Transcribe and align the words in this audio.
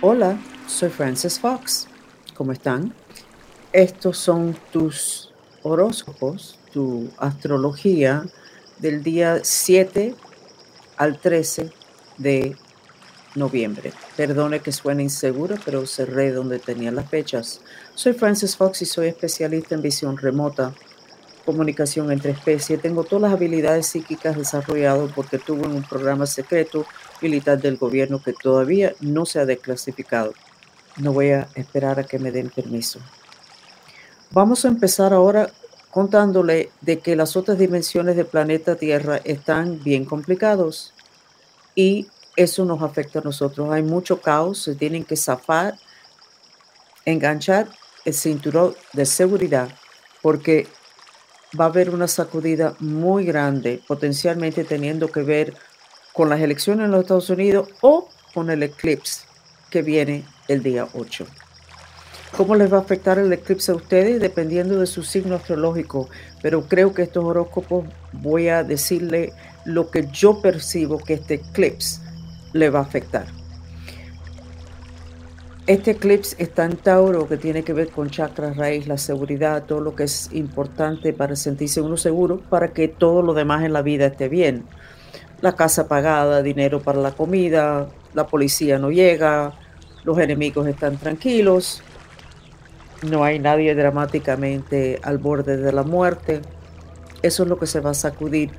Hola, 0.00 0.38
soy 0.68 0.90
Frances 0.90 1.40
Fox. 1.40 1.88
¿Cómo 2.36 2.52
están? 2.52 2.94
Estos 3.72 4.16
son 4.16 4.56
tus 4.70 5.34
horóscopos, 5.64 6.56
tu 6.72 7.10
astrología 7.18 8.24
del 8.78 9.02
día 9.02 9.40
7 9.42 10.14
al 10.96 11.18
13 11.18 11.72
de 12.16 12.56
noviembre. 13.34 13.92
Perdone 14.16 14.60
que 14.60 14.70
suene 14.70 15.02
insegura, 15.02 15.56
pero 15.64 15.84
cerré 15.84 16.30
donde 16.30 16.60
tenía 16.60 16.92
las 16.92 17.10
fechas. 17.10 17.60
Soy 17.96 18.12
Frances 18.12 18.56
Fox 18.56 18.82
y 18.82 18.86
soy 18.86 19.08
especialista 19.08 19.74
en 19.74 19.82
visión 19.82 20.16
remota, 20.16 20.74
comunicación 21.44 22.12
entre 22.12 22.30
especies. 22.30 22.80
Tengo 22.80 23.02
todas 23.02 23.22
las 23.22 23.32
habilidades 23.32 23.88
psíquicas 23.88 24.36
desarrolladas 24.36 25.10
porque 25.12 25.38
tuve 25.38 25.66
un 25.66 25.82
programa 25.82 26.24
secreto 26.26 26.86
militar 27.20 27.60
del 27.60 27.76
gobierno 27.76 28.22
que 28.22 28.32
todavía 28.32 28.94
no 29.00 29.26
se 29.26 29.40
ha 29.40 29.46
desclasificado. 29.46 30.34
No 30.96 31.12
voy 31.12 31.30
a 31.30 31.48
esperar 31.54 31.98
a 32.00 32.04
que 32.04 32.18
me 32.18 32.32
den 32.32 32.50
permiso. 32.50 33.00
Vamos 34.30 34.64
a 34.64 34.68
empezar 34.68 35.12
ahora 35.12 35.50
contándole 35.90 36.70
de 36.80 36.98
que 36.98 37.16
las 37.16 37.36
otras 37.36 37.58
dimensiones 37.58 38.16
del 38.16 38.26
planeta 38.26 38.76
Tierra 38.76 39.20
están 39.24 39.82
bien 39.82 40.04
complicados 40.04 40.92
y 41.74 42.08
eso 42.36 42.64
nos 42.64 42.82
afecta 42.82 43.20
a 43.20 43.22
nosotros. 43.22 43.70
Hay 43.72 43.82
mucho 43.82 44.20
caos, 44.20 44.62
se 44.62 44.74
tienen 44.74 45.04
que 45.04 45.16
zafar, 45.16 45.74
enganchar 47.04 47.68
el 48.04 48.14
cinturón 48.14 48.74
de 48.92 49.06
seguridad 49.06 49.68
porque 50.22 50.66
va 51.58 51.64
a 51.64 51.68
haber 51.68 51.90
una 51.90 52.08
sacudida 52.08 52.74
muy 52.78 53.24
grande, 53.24 53.80
potencialmente 53.86 54.64
teniendo 54.64 55.08
que 55.08 55.22
ver 55.22 55.54
con 56.18 56.30
las 56.30 56.40
elecciones 56.40 56.86
en 56.86 56.90
los 56.90 57.02
Estados 57.02 57.30
Unidos 57.30 57.68
o 57.80 58.08
con 58.34 58.50
el 58.50 58.64
eclipse 58.64 59.20
que 59.70 59.82
viene 59.82 60.24
el 60.48 60.64
día 60.64 60.88
8. 60.92 61.24
¿Cómo 62.36 62.56
les 62.56 62.72
va 62.72 62.78
a 62.78 62.80
afectar 62.80 63.20
el 63.20 63.32
eclipse 63.32 63.70
a 63.70 63.76
ustedes? 63.76 64.20
Dependiendo 64.20 64.80
de 64.80 64.88
su 64.88 65.04
signo 65.04 65.36
astrológico. 65.36 66.08
Pero 66.42 66.62
creo 66.62 66.92
que 66.92 67.02
estos 67.02 67.22
horóscopos 67.22 67.84
voy 68.10 68.48
a 68.48 68.64
decirle 68.64 69.32
lo 69.64 69.92
que 69.92 70.08
yo 70.08 70.42
percibo 70.42 70.98
que 70.98 71.14
este 71.14 71.34
eclipse 71.34 72.00
le 72.52 72.68
va 72.68 72.80
a 72.80 72.82
afectar. 72.82 73.26
Este 75.68 75.92
eclipse 75.92 76.34
está 76.42 76.64
en 76.64 76.78
Tauro, 76.78 77.28
que 77.28 77.36
tiene 77.36 77.62
que 77.62 77.74
ver 77.74 77.90
con 77.90 78.10
chakra 78.10 78.54
raíz, 78.54 78.88
la 78.88 78.98
seguridad, 78.98 79.66
todo 79.66 79.80
lo 79.80 79.94
que 79.94 80.02
es 80.02 80.30
importante 80.32 81.12
para 81.12 81.36
sentirse 81.36 81.80
uno 81.80 81.96
seguro, 81.96 82.40
para 82.50 82.72
que 82.72 82.88
todo 82.88 83.22
lo 83.22 83.34
demás 83.34 83.62
en 83.62 83.72
la 83.72 83.82
vida 83.82 84.06
esté 84.06 84.28
bien. 84.28 84.64
La 85.40 85.54
casa 85.54 85.86
pagada, 85.86 86.42
dinero 86.42 86.80
para 86.80 86.98
la 86.98 87.12
comida, 87.12 87.88
la 88.14 88.26
policía 88.26 88.78
no 88.78 88.90
llega, 88.90 89.52
los 90.04 90.18
enemigos 90.18 90.66
están 90.66 90.96
tranquilos, 90.96 91.82
no 93.02 93.22
hay 93.22 93.38
nadie 93.38 93.74
dramáticamente 93.74 94.98
al 95.02 95.18
borde 95.18 95.56
de 95.56 95.72
la 95.72 95.84
muerte. 95.84 96.40
Eso 97.22 97.42
es 97.44 97.48
lo 97.48 97.58
que 97.58 97.66
se 97.66 97.80
va 97.80 97.90
a 97.90 97.94
sacudir. 97.94 98.50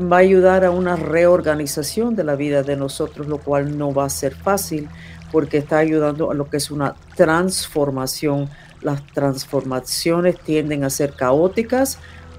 Va 0.00 0.18
a 0.18 0.20
ayudar 0.20 0.64
a 0.64 0.70
una 0.70 0.94
reorganización 0.94 2.14
de 2.14 2.22
la 2.22 2.36
vida 2.36 2.62
de 2.62 2.76
nosotros, 2.76 3.26
lo 3.26 3.38
cual 3.38 3.76
no 3.76 3.92
va 3.92 4.04
a 4.04 4.10
ser 4.10 4.34
fácil 4.34 4.88
porque 5.32 5.58
está 5.58 5.78
ayudando 5.78 6.30
a 6.30 6.34
lo 6.34 6.48
que 6.48 6.58
es 6.58 6.70
una 6.70 6.94
transformación. 7.16 8.48
Las 8.80 9.04
transformaciones 9.06 10.38
tienden 10.38 10.84
a 10.84 10.90
ser 10.90 11.14
caóticas 11.14 11.98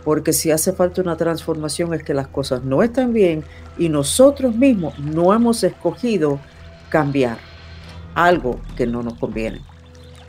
porque 0.09 0.33
si 0.33 0.49
hace 0.49 0.73
falta 0.73 1.03
una 1.03 1.17
transformación 1.17 1.93
es 1.93 2.01
que 2.01 2.15
las 2.15 2.27
cosas 2.27 2.63
no 2.63 2.81
están 2.81 3.13
bien 3.13 3.43
y 3.77 3.89
nosotros 3.89 4.55
mismos 4.55 4.97
no 4.97 5.35
hemos 5.35 5.63
escogido 5.63 6.39
cambiar 6.89 7.37
algo 8.15 8.59
que 8.75 8.87
no 8.87 9.03
nos 9.03 9.19
conviene. 9.19 9.61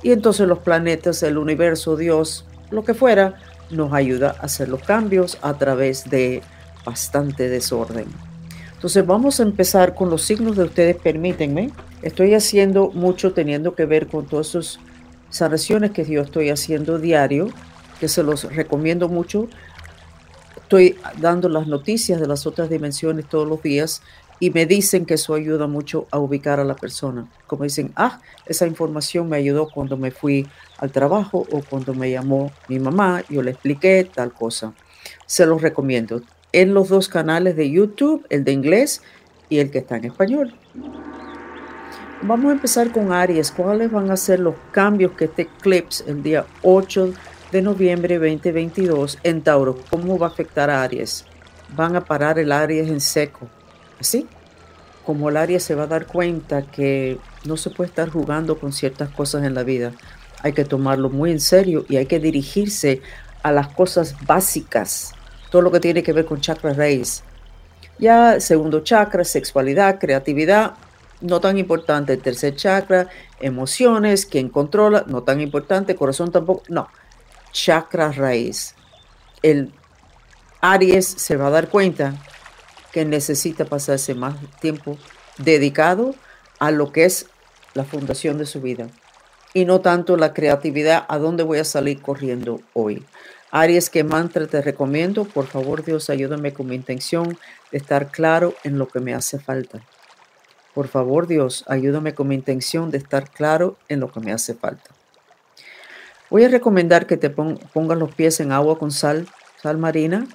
Y 0.03 0.13
entonces 0.13 0.47
los 0.47 0.59
planetas, 0.59 1.23
el 1.23 1.39
universo, 1.39 1.97
Dios, 1.97 2.45
lo 2.71 2.85
que 2.85 2.93
fuera, 2.93 3.37
nos 3.71 3.95
ayuda 3.95 4.37
a 4.39 4.45
hacer 4.45 4.69
los 4.69 4.83
cambios 4.83 5.39
a 5.41 5.55
través 5.55 6.11
de 6.11 6.43
bastante 6.85 7.49
desorden. 7.49 8.05
Entonces 8.75 9.07
vamos 9.07 9.41
a 9.41 9.45
empezar 9.45 9.95
con 9.95 10.11
los 10.11 10.21
signos 10.21 10.59
de 10.59 10.65
ustedes, 10.65 10.97
permítanme. 10.97 11.71
Estoy 12.03 12.35
haciendo 12.35 12.91
mucho 12.91 13.33
teniendo 13.33 13.75
que 13.75 13.87
ver 13.87 14.09
con 14.09 14.27
todas 14.27 14.51
esas 14.51 14.79
sanaciones 15.31 15.93
que 15.93 16.05
yo 16.05 16.21
estoy 16.21 16.51
haciendo 16.51 16.99
diario, 16.99 17.49
que 17.99 18.09
se 18.09 18.23
los 18.23 18.45
recomiendo 18.55 19.09
mucho. 19.09 19.49
Estoy 20.71 20.97
dando 21.19 21.49
las 21.49 21.67
noticias 21.67 22.21
de 22.21 22.29
las 22.29 22.47
otras 22.47 22.71
dimensiones 22.71 23.29
todos 23.29 23.45
los 23.45 23.61
días 23.61 24.03
y 24.39 24.51
me 24.51 24.67
dicen 24.67 25.05
que 25.05 25.15
eso 25.15 25.35
ayuda 25.35 25.67
mucho 25.67 26.07
a 26.13 26.21
ubicar 26.21 26.61
a 26.61 26.65
la 26.65 26.77
persona. 26.77 27.29
Como 27.49 27.65
dicen, 27.65 27.91
ah, 27.97 28.21
esa 28.47 28.69
información 28.69 29.29
me 29.29 29.37
ayudó 29.37 29.69
cuando 29.69 29.97
me 29.97 30.13
fui 30.13 30.47
al 30.79 30.93
trabajo 30.93 31.45
o 31.51 31.61
cuando 31.69 31.93
me 31.93 32.09
llamó 32.13 32.53
mi 32.69 32.79
mamá, 32.79 33.25
yo 33.29 33.43
le 33.43 33.51
expliqué 33.51 34.09
tal 34.15 34.33
cosa. 34.33 34.73
Se 35.27 35.45
los 35.45 35.61
recomiendo 35.61 36.23
en 36.53 36.73
los 36.73 36.89
dos 36.89 37.09
canales 37.09 37.57
de 37.57 37.69
YouTube, 37.69 38.25
el 38.31 38.45
de 38.45 38.53
inglés 38.53 39.03
y 39.49 39.59
el 39.59 39.73
que 39.73 39.79
está 39.79 39.97
en 39.97 40.05
español. 40.05 40.55
Vamos 42.23 42.51
a 42.51 42.53
empezar 42.53 42.93
con 42.93 43.13
Aries. 43.13 43.51
¿Cuáles 43.51 43.91
van 43.91 44.13
a 44.13 44.17
ser 44.17 44.39
los 44.39 44.55
cambios 44.71 45.11
que 45.15 45.25
este 45.25 45.43
eclipse 45.43 46.05
el 46.07 46.23
día 46.23 46.47
8 46.63 47.13
de 47.53 47.63
noviembre 47.63 48.19
2022 48.19 49.19
en 49.23 49.43
Tauro? 49.43 49.79
¿Cómo 49.91 50.19
va 50.19 50.29
a 50.29 50.31
afectar 50.31 50.71
a 50.71 50.83
Aries? 50.83 51.25
Van 51.75 51.97
a 51.97 52.05
parar 52.05 52.39
el 52.39 52.53
Aries 52.53 52.89
en 52.89 53.01
seco. 53.01 53.49
Así 53.99 54.27
como 55.05 55.29
el 55.29 55.37
Aries 55.37 55.65
se 55.65 55.75
va 55.75 55.85
a 55.85 55.89
dar 55.89 56.07
cuenta 56.07 56.63
que 56.63 57.19
no 57.45 57.57
se 57.57 57.71
puede 57.71 57.89
estar 57.89 58.09
jugando 58.09 58.59
con 58.59 58.73
ciertas 58.73 59.09
cosas 59.09 59.45
en 59.45 59.55
la 59.55 59.65
vida. 59.65 59.93
Hay 60.43 60.53
que 60.53 60.65
tomarlo 60.65 61.11
muy 61.11 61.33
en 61.33 61.41
serio 61.41 61.85
y 61.89 61.97
hay 61.97 62.07
que 62.07 62.21
dirigirse 62.21 63.03
a 63.43 63.51
las 63.51 63.69
cosas 63.69 64.15
básicas 64.27 65.15
todo 65.51 65.63
lo 65.63 65.73
que 65.73 65.81
tiene 65.81 66.03
que 66.03 66.13
ver 66.13 66.27
con 66.27 66.41
chakra 66.41 66.75
raíz. 66.75 67.25
Ya 67.99 68.39
segundo 68.41 68.81
chakra, 68.81 69.25
sexualidad, 69.25 69.99
creatividad, 69.99 70.75
no 71.21 71.41
tan 71.41 71.59
importante. 71.59 72.17
Tercer 72.17 72.55
chakra, 72.55 73.09
emociones, 73.41 74.27
quien 74.27 74.49
controla, 74.49 75.05
no 75.07 75.23
tan 75.23 75.41
importante. 75.41 75.97
Corazón 75.97 76.31
tampoco, 76.31 76.63
no. 76.69 76.89
Chakra 77.53 78.13
raíz. 78.13 78.75
El 79.43 79.73
Aries 80.61 81.07
se 81.07 81.37
va 81.37 81.49
a 81.49 81.51
dar 81.51 81.69
cuenta 81.69 82.15
que 82.93 83.05
necesita 83.05 83.65
pasarse 83.65 84.15
más 84.15 84.37
tiempo 84.61 84.99
dedicado 85.39 86.15
a 86.59 86.71
lo 86.71 86.93
que 86.93 87.05
es 87.05 87.27
la 87.75 87.85
fundación 87.85 88.39
de 88.39 88.47
su 88.47 88.61
vida 88.61 88.89
y 89.55 89.65
no 89.65 89.81
tanto 89.81 90.17
la 90.17 90.35
creatividad 90.35 91.07
a 91.09 91.19
dónde 91.19 91.43
voy 91.43 91.59
a 91.59 91.65
salir 91.65 92.01
corriendo 92.01 92.61
hoy. 92.73 93.05
Aries, 93.51 93.91
¿qué 93.91 94.05
mantra 94.05 94.47
te 94.47 94.63
recomiendo? 94.63 95.25
Por 95.25 95.47
favor, 95.47 95.85
Dios, 95.85 96.09
ayúdame 96.09 96.53
con 96.53 96.69
mi 96.69 96.77
intención 96.77 97.37
de 97.73 97.79
estar 97.79 98.11
claro 98.13 98.55
en 98.63 98.79
lo 98.79 98.87
que 98.87 99.01
me 99.01 99.13
hace 99.15 99.41
falta. 99.41 99.81
Por 100.73 100.87
favor, 100.87 101.27
Dios, 101.27 101.65
ayúdame 101.67 102.15
con 102.15 102.29
mi 102.29 102.37
intención 102.37 102.93
de 102.93 102.99
estar 102.99 103.29
claro 103.29 103.77
en 103.89 103.99
lo 103.99 104.13
que 104.13 104.21
me 104.21 104.33
hace 104.33 104.55
falta. 104.55 104.91
Voy 106.31 106.45
a 106.45 106.49
recomendar 106.49 107.09
que 107.09 107.17
te 107.17 107.29
pongas 107.29 107.99
los 107.99 108.15
pies 108.15 108.39
en 108.39 108.53
agua 108.53 108.79
con 108.79 108.93
sal, 108.93 109.27
sal 109.61 109.79
marina, 109.79 110.29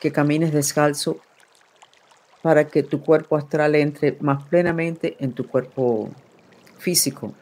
que 0.00 0.10
camines 0.10 0.52
descalzo 0.52 1.18
para 2.42 2.66
que 2.66 2.82
tu 2.82 3.00
cuerpo 3.00 3.36
astral 3.36 3.76
entre 3.76 4.16
más 4.20 4.44
plenamente 4.46 5.16
en 5.20 5.32
tu 5.32 5.46
cuerpo 5.46 6.10
físico. 6.78 7.32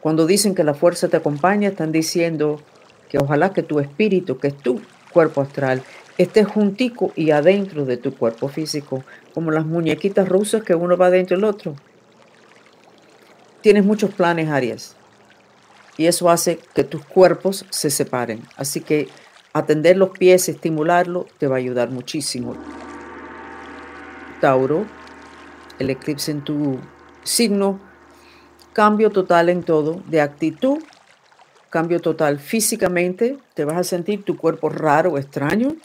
Cuando 0.00 0.26
dicen 0.26 0.54
que 0.54 0.64
la 0.64 0.72
fuerza 0.72 1.08
te 1.08 1.18
acompaña, 1.18 1.68
están 1.68 1.92
diciendo 1.92 2.58
que 3.10 3.18
ojalá 3.18 3.52
que 3.52 3.62
tu 3.62 3.80
espíritu, 3.80 4.38
que 4.38 4.48
es 4.48 4.56
tu 4.56 4.80
cuerpo 5.12 5.42
astral, 5.42 5.82
esté 6.16 6.44
juntico 6.44 7.12
y 7.16 7.32
adentro 7.32 7.84
de 7.84 7.98
tu 7.98 8.16
cuerpo 8.16 8.48
físico, 8.48 9.04
como 9.34 9.50
las 9.50 9.66
muñequitas 9.66 10.26
rusas 10.26 10.62
que 10.62 10.74
uno 10.74 10.96
va 10.96 11.10
dentro 11.10 11.36
del 11.36 11.44
otro. 11.44 11.76
Tienes 13.60 13.84
muchos 13.84 14.14
planes, 14.14 14.48
Aries, 14.48 14.95
y 15.96 16.06
eso 16.06 16.30
hace 16.30 16.58
que 16.74 16.84
tus 16.84 17.04
cuerpos 17.04 17.64
se 17.70 17.90
separen. 17.90 18.42
Así 18.56 18.80
que 18.80 19.08
atender 19.52 19.96
los 19.96 20.10
pies, 20.10 20.48
estimularlo, 20.48 21.26
te 21.38 21.46
va 21.46 21.56
a 21.56 21.58
ayudar 21.58 21.90
muchísimo. 21.90 22.54
Tauro, 24.40 24.86
el 25.78 25.90
eclipse 25.90 26.30
en 26.30 26.42
tu 26.42 26.78
signo, 27.22 27.80
cambio 28.72 29.10
total 29.10 29.48
en 29.48 29.62
todo, 29.62 30.02
de 30.06 30.20
actitud 30.20 30.78
cambio 31.76 32.00
total 32.00 32.38
físicamente, 32.38 33.36
te 33.52 33.66
vas 33.66 33.76
a 33.76 33.84
sentir 33.84 34.24
tu 34.24 34.38
cuerpo 34.38 34.70
raro, 34.70 35.18
extraño. 35.18 35.76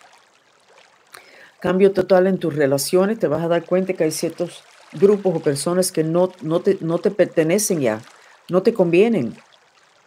Cambio 1.60 1.92
total 1.92 2.28
en 2.28 2.38
tus 2.38 2.56
relaciones, 2.56 3.19
te 3.19 3.28
vas 3.28 3.44
a 3.44 3.50
dar 3.50 3.66
cuenta 3.66 3.92
que 3.92 4.06
hay 4.06 4.12
ciertos 4.12 4.63
grupos 4.94 5.36
o 5.36 5.40
personas 5.42 5.92
que 5.92 6.06
no, 6.06 6.31
no, 6.44 6.62
te, 6.62 6.78
no 6.80 7.00
te 7.00 7.12
pertenecen 7.12 7.81
ya, 7.81 8.02
no 8.48 8.63
te 8.63 8.74
convienen. 8.74 9.36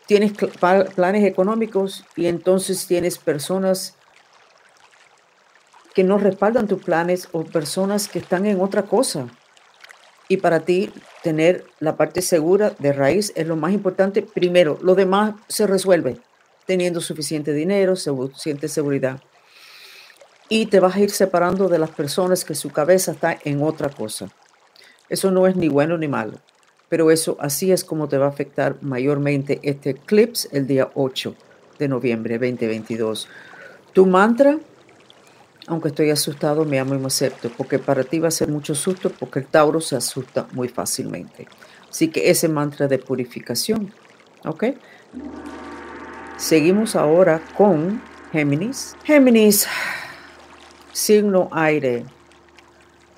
Tienes 0.06 0.33
planes 0.33 1.25
económicos 1.25 2.05
y 2.15 2.27
entonces 2.27 2.87
tienes 2.87 3.19
personas 3.19 3.95
que 5.95 6.05
no 6.05 6.19
respaldan 6.19 6.67
tus 6.67 6.83
planes 6.83 7.29
o 7.33 7.45
personas 7.45 8.09
que 8.09 8.19
están 8.19 8.47
en 8.47 8.61
otra 8.61 8.83
cosa. 8.83 9.29
Y 10.29 10.39
para 10.39 10.61
ti 10.61 10.91
tener 11.23 11.65
la 11.81 11.97
parte 11.97 12.21
segura 12.21 12.75
de 12.79 12.93
raíz 12.93 13.33
es 13.37 13.47
lo 13.47 13.56
más 13.56 13.73
importante. 13.73 14.23
Primero, 14.23 14.79
lo 14.83 14.95
demás 14.95 15.35
se 15.49 15.67
resuelve 15.67 16.21
teniendo 16.67 17.01
suficiente 17.01 17.53
dinero, 17.53 17.95
suficiente 17.97 18.69
seguridad. 18.69 19.21
Y 20.49 20.67
te 20.67 20.81
vas 20.81 20.97
a 20.97 21.01
ir 21.01 21.11
separando 21.11 21.69
de 21.69 21.79
las 21.79 21.91
personas 21.91 22.45
que 22.45 22.55
su 22.55 22.71
cabeza 22.71 23.12
está 23.12 23.39
en 23.45 23.62
otra 23.62 23.89
cosa. 23.89 24.31
Eso 25.09 25.31
no 25.31 25.47
es 25.47 25.56
ni 25.56 25.69
bueno 25.69 25.99
ni 25.99 26.09
malo, 26.09 26.39
pero 26.89 27.11
eso 27.11 27.37
así 27.41 27.73
es 27.73 27.85
como 27.85 28.09
te 28.09 28.19
va 28.19 28.27
a 28.27 28.31
afectar 28.31 28.77
mayormente 28.83 29.61
este 29.63 29.91
eclipse 29.91 30.49
el 30.53 30.67
día 30.67 30.91
8 30.95 31.35
de 31.79 31.89
noviembre 31.89 32.39
2022. 32.39 33.29
Tu 33.93 34.07
mantra, 34.07 34.59
aunque 35.67 35.89
estoy 35.89 36.11
asustado, 36.11 36.65
me 36.65 36.79
amo 36.79 36.95
y 36.95 36.99
me 36.99 37.07
acepto, 37.07 37.51
porque 37.57 37.79
para 37.79 38.05
ti 38.05 38.19
va 38.19 38.29
a 38.29 38.33
ser 38.33 38.49
mucho 38.49 38.75
susto, 38.75 39.11
porque 39.11 39.41
el 39.41 39.47
Tauro 39.47 39.81
se 39.81 39.97
asusta 39.97 40.47
muy 40.53 40.69
fácilmente. 40.69 41.47
Así 41.89 42.09
que 42.09 42.31
ese 42.31 42.49
mantra 42.49 42.89
de 42.89 42.99
purificación, 42.99 43.93
¿ok? 44.45 44.65
Seguimos 46.37 46.97
ahora 46.97 47.41
con 47.57 48.03
Géminis. 48.33 48.97
Géminis, 49.05 49.69
signo 50.93 51.49
aire. 51.53 52.05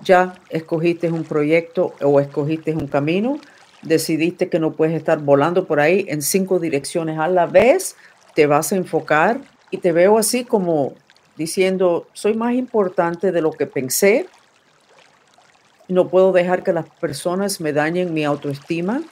Ya 0.02 0.34
escogiste 0.50 1.10
un 1.10 1.24
proyecto 1.24 1.94
o 2.02 2.20
escogiste 2.20 2.74
un 2.74 2.86
camino, 2.86 3.40
decidiste 3.82 4.48
que 4.48 4.58
no 4.58 4.72
puedes 4.72 4.96
estar 4.96 5.18
volando 5.18 5.66
por 5.66 5.80
ahí 5.80 6.06
en 6.08 6.22
cinco 6.22 6.58
direcciones 6.58 7.18
a 7.18 7.28
la 7.28 7.46
vez, 7.46 7.96
te 8.34 8.46
vas 8.46 8.72
a 8.72 8.76
enfocar 8.76 9.40
y 9.70 9.78
te 9.78 9.92
veo 9.92 10.18
así 10.18 10.44
como 10.44 10.94
diciendo, 11.36 12.06
soy 12.12 12.34
más 12.34 12.54
importante 12.54 13.32
de 13.32 13.40
lo 13.40 13.52
que 13.52 13.66
pensé, 13.66 14.26
no 15.88 16.08
puedo 16.08 16.32
dejar 16.32 16.62
que 16.62 16.72
las 16.72 16.88
personas 16.88 17.60
me 17.60 17.72
dañen 17.72 18.12
mi 18.12 18.24
autoestima. 18.24 19.02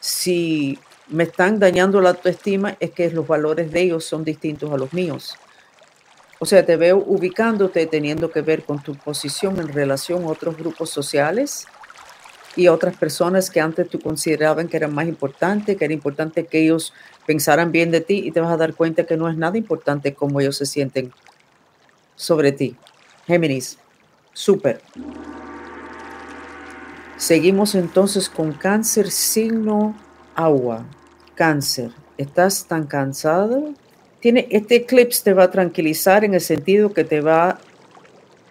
Si 0.00 0.78
me 1.08 1.24
están 1.24 1.58
dañando 1.58 2.00
la 2.00 2.10
autoestima 2.10 2.76
es 2.80 2.90
que 2.90 3.10
los 3.10 3.26
valores 3.26 3.70
de 3.70 3.82
ellos 3.82 4.04
son 4.04 4.24
distintos 4.24 4.72
a 4.72 4.76
los 4.76 4.92
míos. 4.92 5.36
O 6.40 6.46
sea, 6.46 6.66
te 6.66 6.76
veo 6.76 6.98
ubicándote 6.98 7.86
teniendo 7.86 8.32
que 8.32 8.40
ver 8.40 8.64
con 8.64 8.82
tu 8.82 8.96
posición 8.96 9.60
en 9.60 9.68
relación 9.68 10.24
a 10.24 10.28
otros 10.28 10.56
grupos 10.56 10.90
sociales 10.90 11.66
y 12.56 12.68
otras 12.68 12.96
personas 12.96 13.50
que 13.50 13.60
antes 13.60 13.88
tú 13.88 13.98
consideraban 13.98 14.68
que 14.68 14.76
eran 14.76 14.94
más 14.94 15.06
importantes, 15.06 15.76
que 15.76 15.84
era 15.84 15.94
importante 15.94 16.46
que 16.46 16.62
ellos 16.62 16.92
pensaran 17.26 17.72
bien 17.72 17.90
de 17.90 18.00
ti 18.00 18.22
y 18.24 18.30
te 18.30 18.40
vas 18.40 18.52
a 18.52 18.56
dar 18.56 18.74
cuenta 18.74 19.04
que 19.04 19.16
no 19.16 19.28
es 19.28 19.36
nada 19.36 19.56
importante 19.56 20.14
cómo 20.14 20.40
ellos 20.40 20.56
se 20.56 20.66
sienten 20.66 21.12
sobre 22.16 22.52
ti. 22.52 22.76
Géminis, 23.26 23.78
súper. 24.32 24.80
Seguimos 27.16 27.74
entonces 27.74 28.28
con 28.28 28.52
cáncer 28.52 29.10
signo 29.10 29.96
agua 30.34 30.84
cáncer, 31.34 31.90
estás 32.18 32.66
tan 32.66 32.86
cansado, 32.86 33.74
tiene, 34.20 34.46
este 34.50 34.76
eclipse 34.76 35.24
te 35.24 35.32
va 35.32 35.44
a 35.44 35.50
tranquilizar 35.50 36.24
en 36.24 36.34
el 36.34 36.40
sentido 36.40 36.92
que 36.92 37.04
te 37.04 37.20
va 37.20 37.58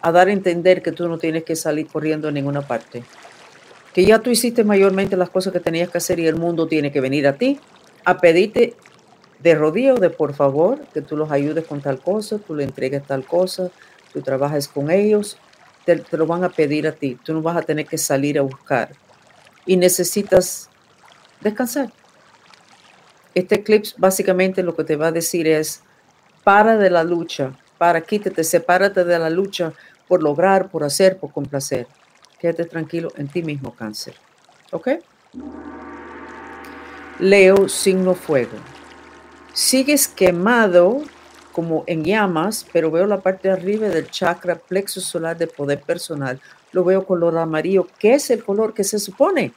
a 0.02 0.12
dar 0.12 0.28
a 0.28 0.32
entender 0.32 0.82
que 0.82 0.92
tú 0.92 1.08
no 1.08 1.18
tienes 1.18 1.44
que 1.44 1.56
salir 1.56 1.88
corriendo 1.88 2.28
a 2.28 2.32
ninguna 2.32 2.62
parte. 2.62 3.04
Que 3.94 4.06
ya 4.06 4.20
tú 4.20 4.30
hiciste 4.30 4.64
mayormente 4.64 5.18
las 5.18 5.30
cosas 5.30 5.52
que 5.52 5.60
tenías 5.60 5.90
que 5.90 5.98
hacer 5.98 6.20
y 6.20 6.28
el 6.28 6.36
mundo 6.36 6.68
tiene 6.68 6.92
que 6.92 7.02
venir 7.02 7.28
a 7.28 7.38
ti 7.38 7.60
a 8.06 8.18
pedirte 8.20 8.76
de 9.40 9.56
rodillo, 9.56 9.96
de 9.96 10.10
por 10.10 10.34
favor, 10.34 10.80
que 10.94 11.02
tú 11.02 11.18
los 11.18 11.32
ayudes 11.32 11.66
con 11.66 11.82
tal 11.82 12.00
cosa, 12.00 12.38
tú 12.38 12.56
le 12.56 12.64
entregues 12.64 13.04
tal 13.06 13.26
cosa, 13.26 13.70
tú 14.14 14.22
trabajes 14.22 14.68
con 14.68 14.92
ellos, 14.92 15.38
te, 15.86 16.04
lo 16.12 16.26
van 16.26 16.44
a 16.44 16.50
pedir 16.50 16.88
a 16.88 16.92
ti. 16.92 17.18
Tú 17.24 17.34
no 17.34 17.42
vas 17.42 17.58
a 17.58 17.62
tener 17.62 17.86
que 17.86 17.98
salir 17.98 18.38
a 18.38 18.44
buscar. 18.44 18.92
Y 19.66 19.78
necesitas 19.78 20.70
descansar. 21.42 21.92
Este 23.34 23.56
eclipse 23.56 23.96
básicamente 23.98 24.64
lo 24.64 24.76
que 24.76 24.84
te 24.84 24.96
va 24.96 25.08
a 25.08 25.12
decir 25.12 25.48
es, 25.48 25.82
para 26.44 26.78
de 26.78 26.90
la 26.90 27.04
lucha, 27.04 27.58
para, 27.78 28.02
quítate, 28.02 28.44
sepárate 28.44 29.04
de 29.04 29.18
la 29.18 29.30
lucha 29.30 29.74
por 30.08 30.22
lograr, 30.22 30.70
por 30.70 30.84
hacer, 30.84 31.18
por 31.18 31.32
complacer. 31.32 31.88
Quédate 32.42 32.66
tranquilo 32.66 33.12
en 33.18 33.28
ti 33.28 33.44
mismo, 33.44 33.76
cáncer. 33.76 34.16
¿Ok? 34.72 34.90
Leo, 37.20 37.70
signo 37.70 38.16
fuego. 38.16 38.58
Sigues 39.54 40.08
quemado 40.08 41.04
como 41.52 41.84
en 41.86 42.04
llamas, 42.04 42.66
pero 42.74 42.90
veo 42.90 43.06
la 43.06 43.22
parte 43.22 43.48
de 43.48 43.54
arriba 43.54 43.90
del 43.90 44.10
chakra 44.10 44.56
plexo 44.56 45.00
solar 45.02 45.38
de 45.38 45.46
poder 45.46 45.82
personal. 45.82 46.42
Lo 46.72 46.84
veo 46.84 47.06
color 47.06 47.38
amarillo, 47.38 47.88
que 48.00 48.16
es 48.16 48.32
el 48.32 48.44
color 48.44 48.74
que 48.74 48.84
se 48.84 48.98
supone 48.98 49.54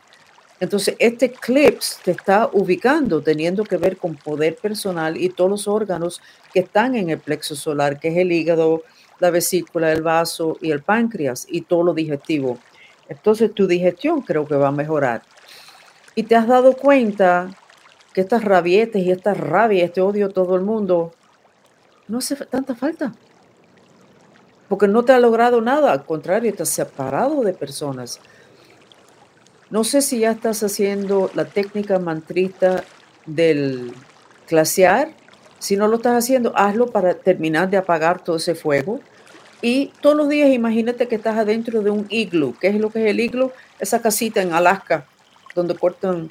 entonces, 0.61 0.95
este 0.99 1.27
eclipse 1.27 1.97
te 2.05 2.13
está 2.13 2.49
ubicando, 2.53 3.21
teniendo 3.21 3.65
que 3.65 3.77
ver 3.77 3.97
con 3.97 4.15
poder 4.15 4.57
personal 4.57 5.17
y 5.17 5.29
todos 5.29 5.51
los 5.51 5.69
órganos 5.69 6.23
que 6.53 6.61
están 6.61 6.95
en 6.95 7.11
el 7.11 7.19
plexo 7.19 7.57
solar, 7.57 7.99
que 7.99 8.09
es 8.09 8.17
el 8.17 8.31
hígado, 8.31 8.83
la 9.19 9.31
vesícula, 9.31 9.93
el 9.93 10.03
vaso 10.03 10.57
y 10.63 10.71
el 10.71 10.81
páncreas 10.81 11.47
y 11.51 11.63
todo 11.63 11.83
lo 11.83 11.95
digestivo. 11.95 12.59
Entonces, 13.09 13.53
tu 13.53 13.67
digestión 13.67 14.23
creo 14.23 14.47
que 14.47 14.57
va 14.57 14.69
a 14.69 14.73
mejorar. 14.73 15.23
Y 16.15 16.25
te 16.25 16.37
has 16.37 16.47
dado 16.47 16.77
cuenta 16.77 17.51
que 18.13 18.21
estas 18.21 18.45
rabietes 18.45 19.03
y 19.03 19.11
esta 19.11 19.35
rabia, 19.35 19.85
este 19.85 20.01
odio 20.01 20.27
a 20.27 20.31
todo 20.31 20.55
el 20.57 20.63
mundo, 20.63 21.13
no 22.09 22.19
hace 22.19 22.37
tanta 22.37 22.75
falta. 22.75 23.13
Porque 24.69 24.89
no 24.89 25.05
te 25.05 25.13
ha 25.13 25.19
logrado 25.19 25.61
nada, 25.61 25.93
al 25.93 26.05
contrario, 26.05 26.55
te 26.55 26.63
has 26.63 26.69
separado 26.69 27.43
de 27.43 27.53
personas 27.53 28.21
no 29.75 29.83
sé 29.83 30.03
si 30.03 30.21
ya 30.21 30.31
estás 30.31 30.63
haciendo 30.63 31.33
la 31.35 31.47
técnica 31.47 31.99
mantrista 31.99 32.85
del 33.27 33.93
glaciar. 34.49 35.09
Si 35.59 35.77
no 35.77 35.89
lo 35.89 35.97
estás 35.97 36.17
haciendo, 36.17 36.53
hazlo 36.57 36.93
para 36.93 37.15
terminar 37.15 37.71
de 37.71 37.79
apagar 37.79 38.23
todo 38.23 38.37
ese 38.37 38.55
fuego. 38.55 39.01
Y 39.67 39.93
todos 40.03 40.15
los 40.15 40.29
días 40.29 40.51
imagínate 40.51 41.09
que 41.09 41.15
estás 41.15 41.39
adentro 41.39 41.81
de 41.81 41.89
un 41.89 42.05
iglú. 42.11 42.55
¿Qué 42.61 42.69
es 42.69 42.75
lo 42.75 42.91
que 42.91 43.03
es 43.03 43.11
el 43.11 43.19
iglú? 43.19 43.51
Esa 43.79 44.03
casita 44.03 44.43
en 44.43 44.53
Alaska, 44.53 45.07
donde 45.55 45.75
cortan 45.75 46.31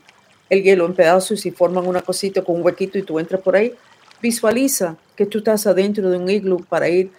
el 0.51 0.61
hielo 0.61 0.85
en 0.85 0.93
pedazos 0.93 1.43
y 1.47 1.49
forman 1.49 1.87
una 1.87 2.03
cosita 2.03 2.43
con 2.43 2.57
un 2.57 2.63
huequito 2.63 2.99
y 2.99 3.01
tú 3.01 3.17
entras 3.17 3.41
por 3.41 3.55
ahí. 3.55 3.73
Visualiza 4.21 4.97
que 5.15 5.25
tú 5.25 5.39
estás 5.39 5.65
adentro 5.65 6.11
de 6.11 6.17
un 6.17 6.29
iglú 6.29 6.63
para 6.69 6.87
ir 6.87 7.11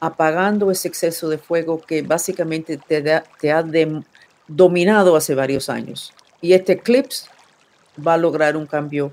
apagando 0.00 0.72
ese 0.72 0.88
exceso 0.88 1.28
de 1.28 1.38
fuego 1.38 1.80
que 1.80 2.02
básicamente 2.02 2.76
te, 2.76 3.52
ha 3.52 3.64
dominado 4.48 5.14
hace 5.14 5.36
varios 5.36 5.68
años. 5.68 6.12
Y 6.40 6.52
este 6.52 6.72
eclipse 6.72 7.28
va 8.04 8.14
a 8.14 8.18
lograr 8.18 8.56
un 8.56 8.66
cambio 8.66 9.12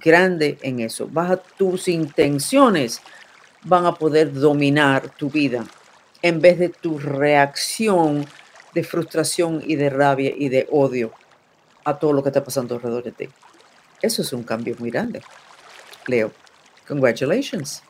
grande 0.00 0.56
en 0.62 0.78
eso. 0.78 1.08
Baja 1.10 1.36
tus 1.36 1.88
intenciones 1.88 3.00
van 3.64 3.86
a 3.86 3.94
poder 3.96 4.32
dominar 4.32 5.08
tu 5.16 5.28
vida 5.28 5.66
en 6.26 6.40
vez 6.40 6.58
de 6.58 6.70
tu 6.70 6.98
reacción 6.98 8.26
de 8.74 8.82
frustración 8.82 9.62
y 9.64 9.76
de 9.76 9.90
rabia 9.90 10.32
y 10.36 10.48
de 10.48 10.66
odio 10.72 11.12
a 11.84 11.98
todo 11.98 12.12
lo 12.12 12.22
que 12.22 12.30
está 12.30 12.42
pasando 12.42 12.74
alrededor 12.74 13.04
de 13.04 13.12
ti. 13.12 13.28
Eso 14.02 14.22
es 14.22 14.32
un 14.32 14.42
cambio 14.42 14.74
muy 14.80 14.90
grande. 14.90 15.22
Leo, 16.08 16.32
congratulations. 16.88 17.82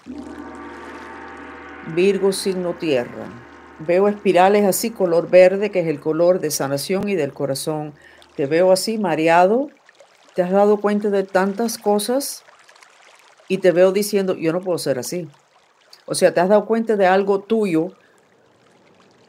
Virgo 1.95 2.31
signo 2.31 2.75
tierra. 2.75 3.27
Veo 3.79 4.07
espirales 4.07 4.67
así, 4.67 4.91
color 4.91 5.31
verde, 5.31 5.71
que 5.71 5.81
es 5.81 5.87
el 5.87 5.99
color 5.99 6.39
de 6.39 6.51
sanación 6.51 7.09
y 7.09 7.15
del 7.15 7.33
corazón. 7.33 7.95
Te 8.37 8.45
veo 8.45 8.71
así, 8.71 8.99
mareado. 8.99 9.71
Te 10.35 10.43
has 10.43 10.51
dado 10.51 10.77
cuenta 10.77 11.09
de 11.09 11.25
tantas 11.25 11.79
cosas 11.79 12.45
y 13.49 13.59
te 13.59 13.73
veo 13.73 13.93
diciendo, 13.93 14.35
yo 14.35 14.53
no 14.53 14.61
puedo 14.61 14.77
ser 14.77 14.99
así. 14.99 15.27
O 16.05 16.15
sea, 16.15 16.35
te 16.35 16.41
has 16.41 16.51
dado 16.51 16.67
cuenta 16.67 16.97
de 16.97 17.07
algo 17.07 17.41
tuyo 17.41 17.93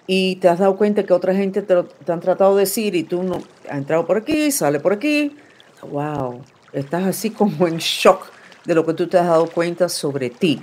y 0.08 0.38
te 0.38 0.48
has 0.48 0.60
dado 0.60 0.78
cuenta 0.78 1.04
que 1.04 1.14
otra 1.14 1.36
gente 1.36 1.62
te, 1.62 1.84
te 1.84 2.12
han 2.12 2.22
tratado 2.22 2.56
de 2.56 2.62
decir 2.62 2.96
y 2.96 3.04
tú 3.04 3.22
no 3.24 3.42
has 3.70 3.78
entrado 3.78 4.08
por 4.08 4.18
aquí, 4.18 4.52
sale 4.52 4.80
por 4.80 4.94
aquí. 4.94 5.36
Wow, 5.82 6.42
estás 6.72 7.06
así 7.06 7.30
como 7.30 7.68
en 7.68 7.78
shock 7.78 8.32
de 8.66 8.74
lo 8.74 8.86
que 8.86 8.94
tú 8.94 9.08
te 9.08 9.18
has 9.18 9.28
dado 9.28 9.48
cuenta 9.48 9.90
sobre 9.90 10.30
ti. 10.30 10.62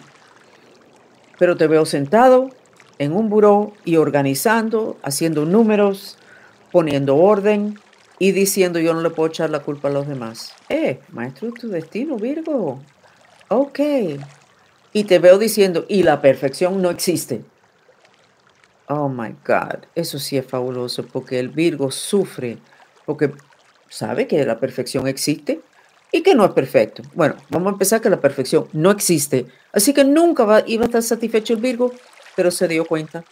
Pero 1.39 1.57
te 1.57 1.67
veo 1.67 1.85
sentado, 1.85 2.51
en 2.99 3.13
un 3.13 3.29
buró 3.29 3.73
y 3.85 3.97
organizando, 3.97 4.97
haciendo 5.03 5.45
números, 5.45 6.17
poniendo 6.73 7.17
orden 7.17 7.79
y 8.19 8.33
diciendo 8.33 8.79
yo 8.79 8.95
no 8.95 9.01
le 9.01 9.11
puedo 9.11 9.29
echar 9.29 9.51
la 9.51 9.61
culpa 9.61 9.89
a 9.89 9.93
los 9.93 10.07
demás. 10.07 10.53
Eh, 10.69 11.01
maestro 11.11 11.53
tu 11.53 11.69
destino, 11.69 12.17
Virgo. 12.17 12.81
Ok. 13.49 13.81
Y 14.93 15.05
te 15.05 15.19
veo 15.19 15.39
diciendo, 15.39 15.85
y 15.89 16.05
la 16.05 16.23
perfección 16.23 16.81
no 16.81 16.91
existe. 16.91 17.43
Oh 18.89 19.09
my 19.09 19.35
God, 19.47 19.87
eso 19.95 20.19
sí 20.19 20.37
es 20.37 20.47
fabuloso 20.47 21.07
porque 21.07 21.39
el 21.39 21.49
Virgo 21.49 21.91
sufre 21.91 22.59
porque 23.07 23.33
sabe 23.89 24.27
que 24.27 24.45
la 24.45 24.59
perfección 24.59 25.07
existe 25.07 25.61
y 26.13 26.23
que 26.23 26.35
no 26.35 26.45
es 26.45 26.53
perfecto. 26.53 27.03
Bueno, 27.15 27.37
vamos 27.49 27.69
a 27.69 27.73
empezar 27.73 28.01
que 28.01 28.11
la 28.11 28.21
perfección 28.21 28.69
no 28.73 28.91
existe. 28.91 29.47
Así 29.73 29.93
que 29.93 30.05
nunca 30.05 30.45
va, 30.45 30.63
iba 30.67 30.85
a 30.85 30.87
estar 30.87 31.03
satisfecho 31.03 31.55
el 31.55 31.61
Virgo 31.61 31.93
pero 32.37 32.51
se 32.51 32.69
dio 32.69 32.85
cuenta 32.85 33.25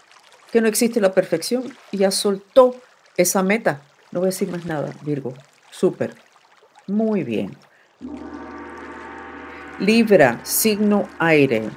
que 0.51 0.61
no 0.61 0.69
existe 0.69 1.01
la 1.01 1.13
perfección 1.13 1.65
y 1.91 1.99
ya 1.99 2.11
soltó 2.11 2.77
esa 3.17 3.43
meta 3.43 3.83
No 4.11 4.21
voy 4.21 4.29
a 4.29 4.31
decir 4.31 4.49
más 4.51 4.65
nada, 4.65 4.93
Virgo. 5.03 5.35
Súper. 5.71 6.15
Muy 6.87 7.25
bien. 7.25 7.57
Libra, 9.79 10.41
signo 10.45 11.09
aire. 11.19 11.71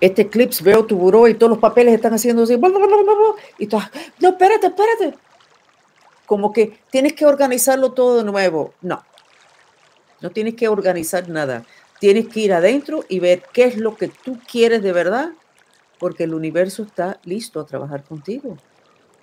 Este 0.00 0.22
eclipse, 0.22 0.62
veo 0.62 0.84
tu 0.84 0.96
buró 0.96 1.26
y 1.26 1.34
todos 1.34 1.50
los 1.50 1.58
papeles 1.58 1.94
están 1.94 2.12
haciendo 2.14 2.42
así. 2.42 2.54
Y 3.58 3.66
tú, 3.66 3.78
no, 4.20 4.28
espérate, 4.28 4.66
espérate. 4.66 5.18
Como 6.26 6.52
que 6.52 6.78
tienes 6.90 7.14
que 7.14 7.24
organizarlo 7.24 7.92
todo 7.92 8.18
de 8.18 8.24
nuevo. 8.24 8.74
No, 8.82 9.02
no 10.20 10.30
tienes 10.30 10.54
que 10.54 10.68
organizar 10.68 11.28
nada. 11.28 11.64
Tienes 11.98 12.28
que 12.28 12.40
ir 12.40 12.52
adentro 12.52 13.04
y 13.08 13.20
ver 13.20 13.42
qué 13.52 13.64
es 13.64 13.78
lo 13.78 13.96
que 13.96 14.08
tú 14.08 14.38
quieres 14.50 14.82
de 14.82 14.92
verdad, 14.92 15.30
porque 15.98 16.24
el 16.24 16.34
universo 16.34 16.82
está 16.82 17.18
listo 17.24 17.58
a 17.58 17.66
trabajar 17.66 18.04
contigo. 18.04 18.58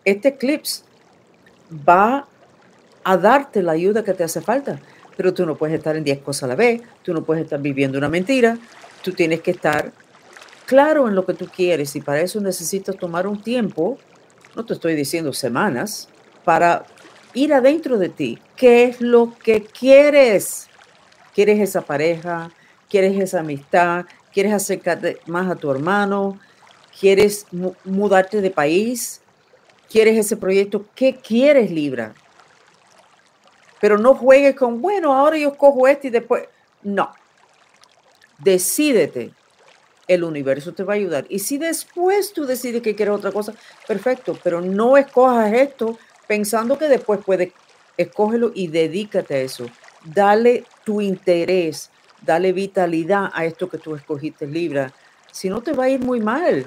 Este 0.06 0.30
eclipse 0.30 0.84
va 1.88 2.28
a 3.04 3.18
darte 3.18 3.62
la 3.62 3.74
ayuda 3.74 4.04
que 4.04 4.14
te 4.14 4.24
hace 4.24 4.42
falta, 4.42 4.80
pero 5.16 5.34
tú 5.34 5.46
no 5.46 5.56
puedes 5.56 5.78
estar 5.78 5.96
en 5.96 6.04
10 6.04 6.20
cosas 6.20 6.44
a 6.44 6.48
la 6.48 6.56
vez, 6.56 6.82
tú 7.04 7.14
no 7.14 7.24
puedes 7.24 7.44
estar 7.44 7.62
viviendo 7.62 7.98
una 7.98 8.10
mentira, 8.10 8.58
tú 9.04 9.12
tienes 9.12 9.42
que 9.42 9.52
estar 9.52 9.92
claro 10.74 11.08
en 11.08 11.14
lo 11.14 11.24
que 11.24 11.36
tú 11.36 11.48
quieres 11.56 11.96
y 11.96 12.02
para 12.02 12.22
eso 12.22 12.42
necesitas 12.42 12.98
tomar 12.98 13.28
un 13.28 13.40
tiempo, 13.40 14.00
no 14.56 14.66
te 14.66 14.74
estoy 14.74 14.96
diciendo 14.96 15.32
semanas, 15.32 16.10
para 16.44 16.84
ir 17.36 17.54
adentro 17.54 18.00
de 18.00 18.10
ti. 18.10 18.40
¿Qué 18.56 18.86
es 18.86 19.00
lo 19.00 19.38
que 19.38 19.62
quieres? 19.62 20.68
¿Quieres 21.36 21.60
esa 21.60 21.82
pareja? 21.82 22.50
¿Quieres 22.90 23.22
esa 23.22 23.42
amistad? 23.42 24.06
¿Quieres 24.34 24.52
acercarte 24.52 25.20
más 25.28 25.48
a 25.48 25.56
tu 25.56 25.70
hermano? 25.70 26.40
¿Quieres 27.00 27.46
mudarte 27.84 28.42
de 28.42 28.50
país? 28.50 29.22
¿Quieres 29.92 30.18
ese 30.18 30.38
proyecto? 30.38 30.88
¿Qué 30.96 31.18
quieres, 31.18 31.70
Libra? 31.70 32.16
Pero 33.80 34.00
no 34.00 34.16
juegues 34.16 34.56
con, 34.56 34.82
bueno, 34.82 35.14
ahora 35.14 35.38
yo 35.38 35.56
cojo 35.56 35.88
este 35.88 36.08
y 36.08 36.10
después. 36.10 36.46
No. 36.82 37.14
Decídete. 38.40 39.34
El 40.08 40.24
universo 40.24 40.74
te 40.74 40.84
va 40.84 40.94
a 40.94 40.96
ayudar. 40.98 41.26
Y 41.30 41.40
si 41.40 41.58
después 41.58 42.34
tú 42.34 42.46
decides 42.46 42.82
que 42.82 42.96
quieres 42.96 43.16
otra 43.16 43.32
cosa, 43.32 43.54
perfecto. 43.88 44.38
Pero 44.44 44.62
no 44.62 44.98
escojas 44.98 45.54
esto 45.54 45.98
pensando 46.28 46.78
que 46.78 46.88
después 46.88 47.20
puedes. 47.26 47.54
Escógelo 47.96 48.52
y 48.54 48.68
dedícate 48.68 49.36
a 49.36 49.42
eso. 49.42 49.66
Dale 50.04 50.66
tu 50.84 51.00
interés, 51.00 51.92
dale 52.22 52.52
vitalidad 52.52 53.30
a 53.34 53.46
esto 53.46 53.70
que 53.70 53.78
tú 53.78 53.96
escogiste, 53.96 54.48
Libra. 54.48 54.92
Si 55.32 55.50
no, 55.50 55.62
te 55.62 55.74
va 55.74 55.86
a 55.86 55.90
ir 55.90 56.00
muy 56.00 56.20
mal. 56.20 56.66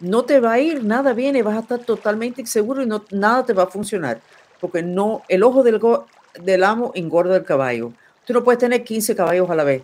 No 0.00 0.24
te 0.24 0.40
va 0.40 0.52
a 0.52 0.58
ir, 0.58 0.82
nada 0.82 1.12
viene, 1.12 1.42
vas 1.42 1.56
a 1.56 1.60
estar 1.60 1.78
totalmente 1.78 2.40
inseguro 2.40 2.82
y 2.82 2.86
no, 2.86 3.04
nada 3.10 3.44
te 3.44 3.52
va 3.52 3.64
a 3.64 3.66
funcionar. 3.68 4.20
Porque 4.60 4.82
no, 4.82 5.22
el 5.28 5.42
ojo 5.42 5.62
del, 5.62 5.80
del 6.40 6.64
amo 6.64 6.92
engorda 6.94 7.36
el 7.36 7.44
caballo. 7.44 7.92
Tú 8.26 8.32
no 8.32 8.42
puedes 8.42 8.58
tener 8.58 8.82
15 8.82 9.14
caballos 9.14 9.50
a 9.50 9.54
la 9.54 9.64
vez. 9.64 9.82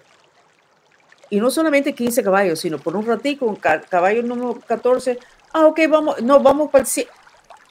Y 1.30 1.40
no 1.40 1.50
solamente 1.50 1.94
15 1.94 2.23
caballos, 2.23 2.61
sino 2.61 2.78
por 2.78 2.97
un 2.97 3.06
ratico, 3.06 3.47
un 3.47 3.56
caballo 3.56 4.23
número 4.23 4.58
14. 4.66 5.18
Ah, 5.52 5.66
ok, 5.66 5.80
vamos, 5.88 6.23
no, 6.23 6.40
vamos 6.40 6.70
para 6.70 6.85
el 6.85 7.06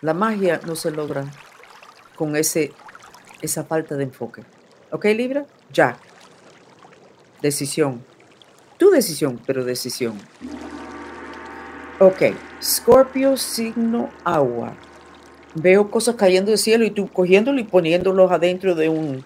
La 0.02 0.14
magia 0.14 0.60
no 0.66 0.76
se 0.76 0.92
logra 0.92 1.26
con 2.16 2.36
ese, 2.36 2.72
esa 3.42 3.64
falta 3.64 3.96
de 3.96 4.04
enfoque. 4.04 4.44
¿Ok, 4.92 5.06
Libra? 5.06 5.46
Ya. 5.72 5.98
Decisión. 7.42 8.04
Tu 8.78 8.90
decisión, 8.92 9.40
pero 9.46 9.64
decisión. 9.64 10.18
Ok, 12.00 12.24
Scorpio, 12.62 13.38
signo 13.38 14.10
agua. 14.24 14.74
Veo 15.56 15.90
cosas 15.90 16.16
cayendo 16.16 16.52
del 16.52 16.60
cielo 16.60 16.86
y 16.86 16.92
tú 16.92 17.08
cogiéndolo 17.08 17.60
y 17.60 17.64
poniéndolos 17.64 18.32
adentro 18.32 18.76
de 18.76 18.90
un 18.90 19.26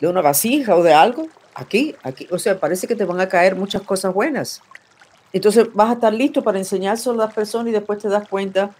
de 0.00 0.08
una 0.08 0.20
vasija 0.20 0.76
o 0.76 0.82
de 0.82 0.92
algo. 0.92 1.28
Aquí, 1.54 1.94
aquí. 2.02 2.26
O 2.30 2.38
sea, 2.38 2.58
parece 2.58 2.86
que 2.86 2.96
te 2.96 3.04
van 3.04 3.20
a 3.20 3.28
caer 3.28 3.56
muchas 3.56 3.82
cosas 3.82 4.14
buenas. 4.14 4.62
Entonces 5.32 5.72
vas 5.72 5.90
a 5.90 5.94
estar 5.94 6.12
listo 6.12 6.42
para 6.42 6.58
enseñárselo 6.58 7.14
a 7.14 7.26
las 7.26 7.34
personas 7.34 7.68
y 7.68 7.72
después 7.72 7.98
te 7.98 8.08
das 8.08 8.28
cuenta, 8.28 8.70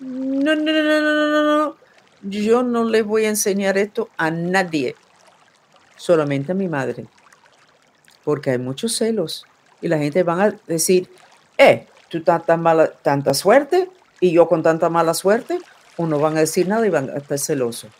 no, 0.00 0.54
no, 0.54 0.72
no, 0.72 0.82
no, 0.82 1.00
no, 1.00 1.42
no, 1.42 1.58
no. 1.58 1.76
Yo 2.22 2.62
no 2.62 2.84
le 2.84 3.02
voy 3.02 3.24
a 3.24 3.28
enseñar 3.28 3.76
esto 3.76 4.08
a 4.16 4.30
nadie 4.30 4.96
solamente 5.96 6.52
a 6.52 6.54
mi 6.54 6.68
madre, 6.68 7.06
porque 8.24 8.50
hay 8.50 8.58
muchos 8.58 8.96
celos 8.96 9.46
y 9.80 9.88
la 9.88 9.98
gente 9.98 10.22
va 10.22 10.42
a 10.42 10.50
decir, 10.66 11.10
eh, 11.58 11.86
tú 12.08 12.22
tanta 12.22 12.56
mala, 12.56 12.90
tanta 12.90 13.34
suerte 13.34 13.90
y 14.20 14.32
yo 14.32 14.48
con 14.48 14.62
tanta 14.62 14.88
mala 14.88 15.14
suerte, 15.14 15.58
o 15.96 16.06
no 16.06 16.18
van 16.18 16.36
a 16.36 16.40
decir 16.40 16.68
nada 16.68 16.86
y 16.86 16.90
van 16.90 17.10
a 17.10 17.18
estar 17.18 17.38
celosos. 17.38 17.90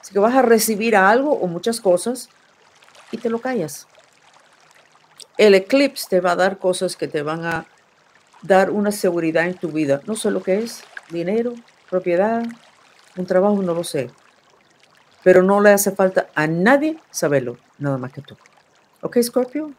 Así 0.00 0.12
que 0.12 0.18
vas 0.18 0.34
a 0.34 0.42
recibir 0.42 0.96
algo 0.96 1.32
o 1.32 1.46
muchas 1.46 1.80
cosas 1.80 2.28
y 3.10 3.18
te 3.18 3.30
lo 3.30 3.40
callas. 3.40 3.86
El 5.38 5.54
eclipse 5.54 6.06
te 6.08 6.20
va 6.20 6.32
a 6.32 6.36
dar 6.36 6.58
cosas 6.58 6.96
que 6.96 7.08
te 7.08 7.22
van 7.22 7.44
a 7.44 7.66
dar 8.42 8.70
una 8.70 8.92
seguridad 8.92 9.46
en 9.46 9.54
tu 9.54 9.68
vida. 9.68 10.00
No 10.06 10.16
sé 10.16 10.30
lo 10.30 10.42
que 10.42 10.58
es, 10.58 10.82
dinero, 11.10 11.54
propiedad, 11.88 12.42
un 13.16 13.26
trabajo, 13.26 13.62
no 13.62 13.74
lo 13.74 13.84
sé 13.84 14.10
pero 15.22 15.42
no 15.42 15.60
le 15.60 15.70
hace 15.70 15.90
falta 15.92 16.28
a 16.34 16.46
nadie 16.46 16.98
saberlo, 17.10 17.58
nada 17.78 17.98
más 17.98 18.12
que 18.12 18.22
tú. 18.22 18.36
¿Ok, 19.02 19.18
Scorpio? 19.22 19.72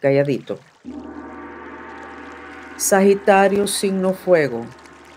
Calladito. 0.00 0.58
Sagitario, 2.76 3.66
signo 3.66 4.14
fuego. 4.14 4.66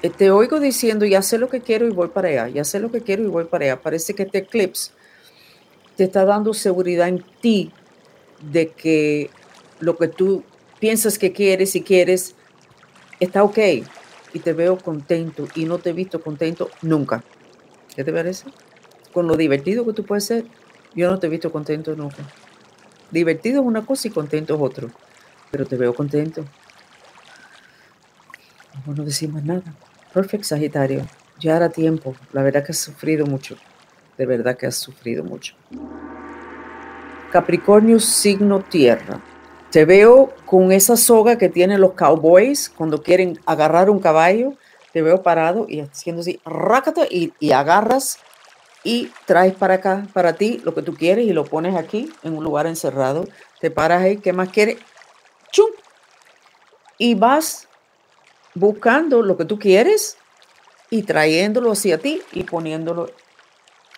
Eh, 0.01 0.09
te 0.09 0.29
oigo 0.29 0.59
diciendo, 0.59 1.05
ya 1.05 1.21
sé 1.21 1.37
lo 1.37 1.49
que 1.49 1.61
quiero 1.61 1.87
y 1.87 1.91
voy 1.91 2.09
para 2.09 2.27
allá, 2.27 2.49
ya 2.49 2.63
sé 2.63 2.79
lo 2.79 2.91
que 2.91 3.01
quiero 3.01 3.23
y 3.23 3.27
voy 3.27 3.45
para 3.45 3.65
allá. 3.65 3.81
Parece 3.81 4.13
que 4.13 4.23
este 4.23 4.39
eclipse 4.39 4.91
te 5.95 6.05
está 6.05 6.25
dando 6.25 6.53
seguridad 6.53 7.07
en 7.07 7.23
ti 7.41 7.71
de 8.51 8.69
que 8.69 9.29
lo 9.79 9.97
que 9.97 10.07
tú 10.07 10.43
piensas 10.79 11.17
que 11.17 11.31
quieres 11.31 11.75
y 11.75 11.81
quieres 11.81 12.35
está 13.19 13.43
ok. 13.43 13.57
Y 14.33 14.39
te 14.39 14.53
veo 14.53 14.77
contento 14.77 15.47
y 15.55 15.65
no 15.65 15.79
te 15.79 15.91
he 15.91 15.93
visto 15.93 16.21
contento 16.21 16.69
nunca. 16.81 17.23
¿Qué 17.95 18.03
te 18.03 18.11
parece? 18.11 18.45
con 19.15 19.27
lo 19.27 19.37
divertido 19.37 19.85
que 19.85 19.93
tú 19.93 20.03
puedes 20.03 20.25
ser, 20.25 20.43
yo 20.93 21.09
no 21.09 21.17
te 21.17 21.27
he 21.27 21.29
visto 21.29 21.49
contento 21.49 21.95
nunca. 21.95 22.17
Divertido 23.11 23.61
es 23.61 23.65
una 23.65 23.85
cosa 23.85 24.09
y 24.09 24.11
contento 24.11 24.55
es 24.55 24.61
otro, 24.61 24.91
pero 25.51 25.65
te 25.65 25.77
veo 25.77 25.93
contento. 25.95 26.43
No 28.85 29.05
decimos 29.05 29.41
nada. 29.45 29.63
Perfect 30.13 30.43
Sagitario. 30.43 31.07
Ya 31.39 31.55
era 31.55 31.69
tiempo. 31.69 32.13
La 32.33 32.43
verdad 32.43 32.65
que 32.65 32.73
has 32.73 32.77
sufrido 32.77 33.25
mucho. 33.25 33.55
De 34.17 34.25
verdad 34.25 34.57
que 34.57 34.67
has 34.67 34.75
sufrido 34.75 35.23
mucho. 35.23 35.55
Capricornio, 37.31 37.99
signo 37.99 38.61
tierra. 38.61 39.19
Te 39.71 39.83
veo 39.83 40.33
con 40.45 40.71
esa 40.71 40.95
soga 40.95 41.37
que 41.37 41.49
tienen 41.49 41.81
los 41.81 41.93
cowboys 41.93 42.69
cuando 42.69 43.03
quieren 43.03 43.39
agarrar 43.45 43.89
un 43.89 43.99
caballo. 43.99 44.53
Te 44.93 45.01
veo 45.01 45.21
parado 45.21 45.65
y 45.67 45.81
haciendo 45.81 46.21
así, 46.21 46.39
rácate 46.45 47.07
y, 47.11 47.33
y 47.39 47.51
agarras 47.51 48.19
y 48.85 49.11
traes 49.25 49.53
para 49.53 49.73
acá, 49.73 50.07
para 50.13 50.33
ti, 50.33 50.61
lo 50.63 50.73
que 50.73 50.83
tú 50.83 50.93
quieres 50.93 51.25
y 51.25 51.33
lo 51.33 51.43
pones 51.43 51.75
aquí 51.75 52.09
en 52.23 52.37
un 52.37 52.43
lugar 52.43 52.67
encerrado. 52.67 53.27
Te 53.59 53.71
paras 53.71 54.03
ahí, 54.03 54.17
¿qué 54.17 54.31
más 54.31 54.49
quieres? 54.49 54.77
¡Chum! 55.51 55.71
Y 56.97 57.15
vas 57.15 57.67
buscando 58.53 59.21
lo 59.21 59.35
que 59.35 59.43
tú 59.43 59.59
quieres 59.59 60.17
y 60.89 61.03
trayéndolo 61.03 61.71
hacia 61.71 61.97
ti 61.97 62.21
y 62.31 62.43
poniéndolo 62.43 63.09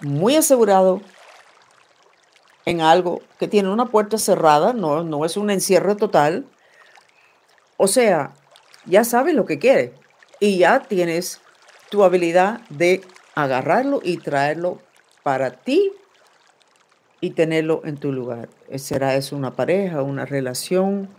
muy 0.02 0.36
asegurado 0.36 1.02
en 2.66 2.82
algo 2.82 3.22
que 3.40 3.48
tiene 3.48 3.70
una 3.70 3.86
puerta 3.86 4.18
cerrada, 4.18 4.74
no, 4.74 5.04
no 5.04 5.26
es 5.26 5.38
un 5.38 5.50
encierro 5.50 5.96
total. 5.96 6.46
O 7.78 7.88
sea, 7.88 8.34
ya 8.86 9.04
sabes 9.04 9.36
lo 9.36 9.46
que 9.46 9.60
quieres 9.60 9.92
y 10.40 10.58
ya 10.58 10.82
tienes 10.82 11.42
tu 11.90 12.04
habilidad 12.04 12.62
de 12.70 13.02
agarrarlo 13.36 14.02
y 14.04 14.18
traerlo 14.18 14.80
para 15.24 15.52
ti 15.52 15.92
y 17.22 17.32
tenerlo 17.32 17.82
en 17.86 17.98
tu 17.98 18.12
lugar. 18.12 18.50
¿Será 18.76 19.16
eso 19.16 19.36
una 19.36 19.56
pareja, 19.56 20.02
una 20.02 20.26
relación, 20.26 21.10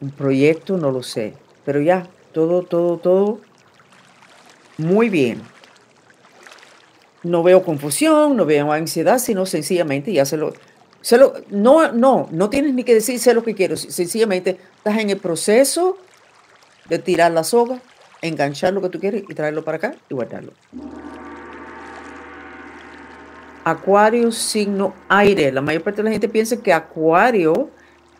un 0.00 0.10
proyecto? 0.10 0.78
No 0.78 0.90
lo 0.90 1.02
sé. 1.02 1.34
Pero 1.64 1.80
ya, 1.80 2.08
todo, 2.32 2.62
todo, 2.62 2.98
todo 2.98 3.40
muy 4.78 5.08
bien. 5.08 5.42
No 7.22 7.42
veo 7.42 7.62
confusión, 7.62 8.36
no 8.36 8.44
veo 8.44 8.72
ansiedad, 8.72 9.18
sino 9.18 9.46
sencillamente 9.46 10.12
ya 10.12 10.24
se 10.24 10.36
lo, 10.36 10.52
se 11.00 11.18
lo, 11.18 11.34
no, 11.50 11.92
no, 11.92 12.28
no 12.30 12.50
tienes 12.50 12.74
ni 12.74 12.84
que 12.84 12.94
decir 12.94 13.18
sé 13.18 13.34
lo 13.34 13.42
que 13.42 13.54
quiero, 13.54 13.76
sencillamente 13.76 14.58
estás 14.76 14.98
en 14.98 15.10
el 15.10 15.18
proceso 15.18 15.98
de 16.88 16.98
tirar 16.98 17.32
la 17.32 17.42
soga 17.42 17.80
enganchar 18.22 18.72
lo 18.72 18.82
que 18.82 18.88
tú 18.88 19.00
quieres 19.00 19.24
y 19.28 19.34
traerlo 19.34 19.64
para 19.64 19.76
acá 19.76 19.94
y 20.08 20.14
guardarlo. 20.14 20.52
Acuario, 23.64 24.30
signo 24.30 24.94
aire. 25.08 25.50
La 25.50 25.60
mayor 25.60 25.82
parte 25.82 25.98
de 25.98 26.04
la 26.04 26.12
gente 26.12 26.28
piensa 26.28 26.62
que 26.62 26.72
acuario 26.72 27.70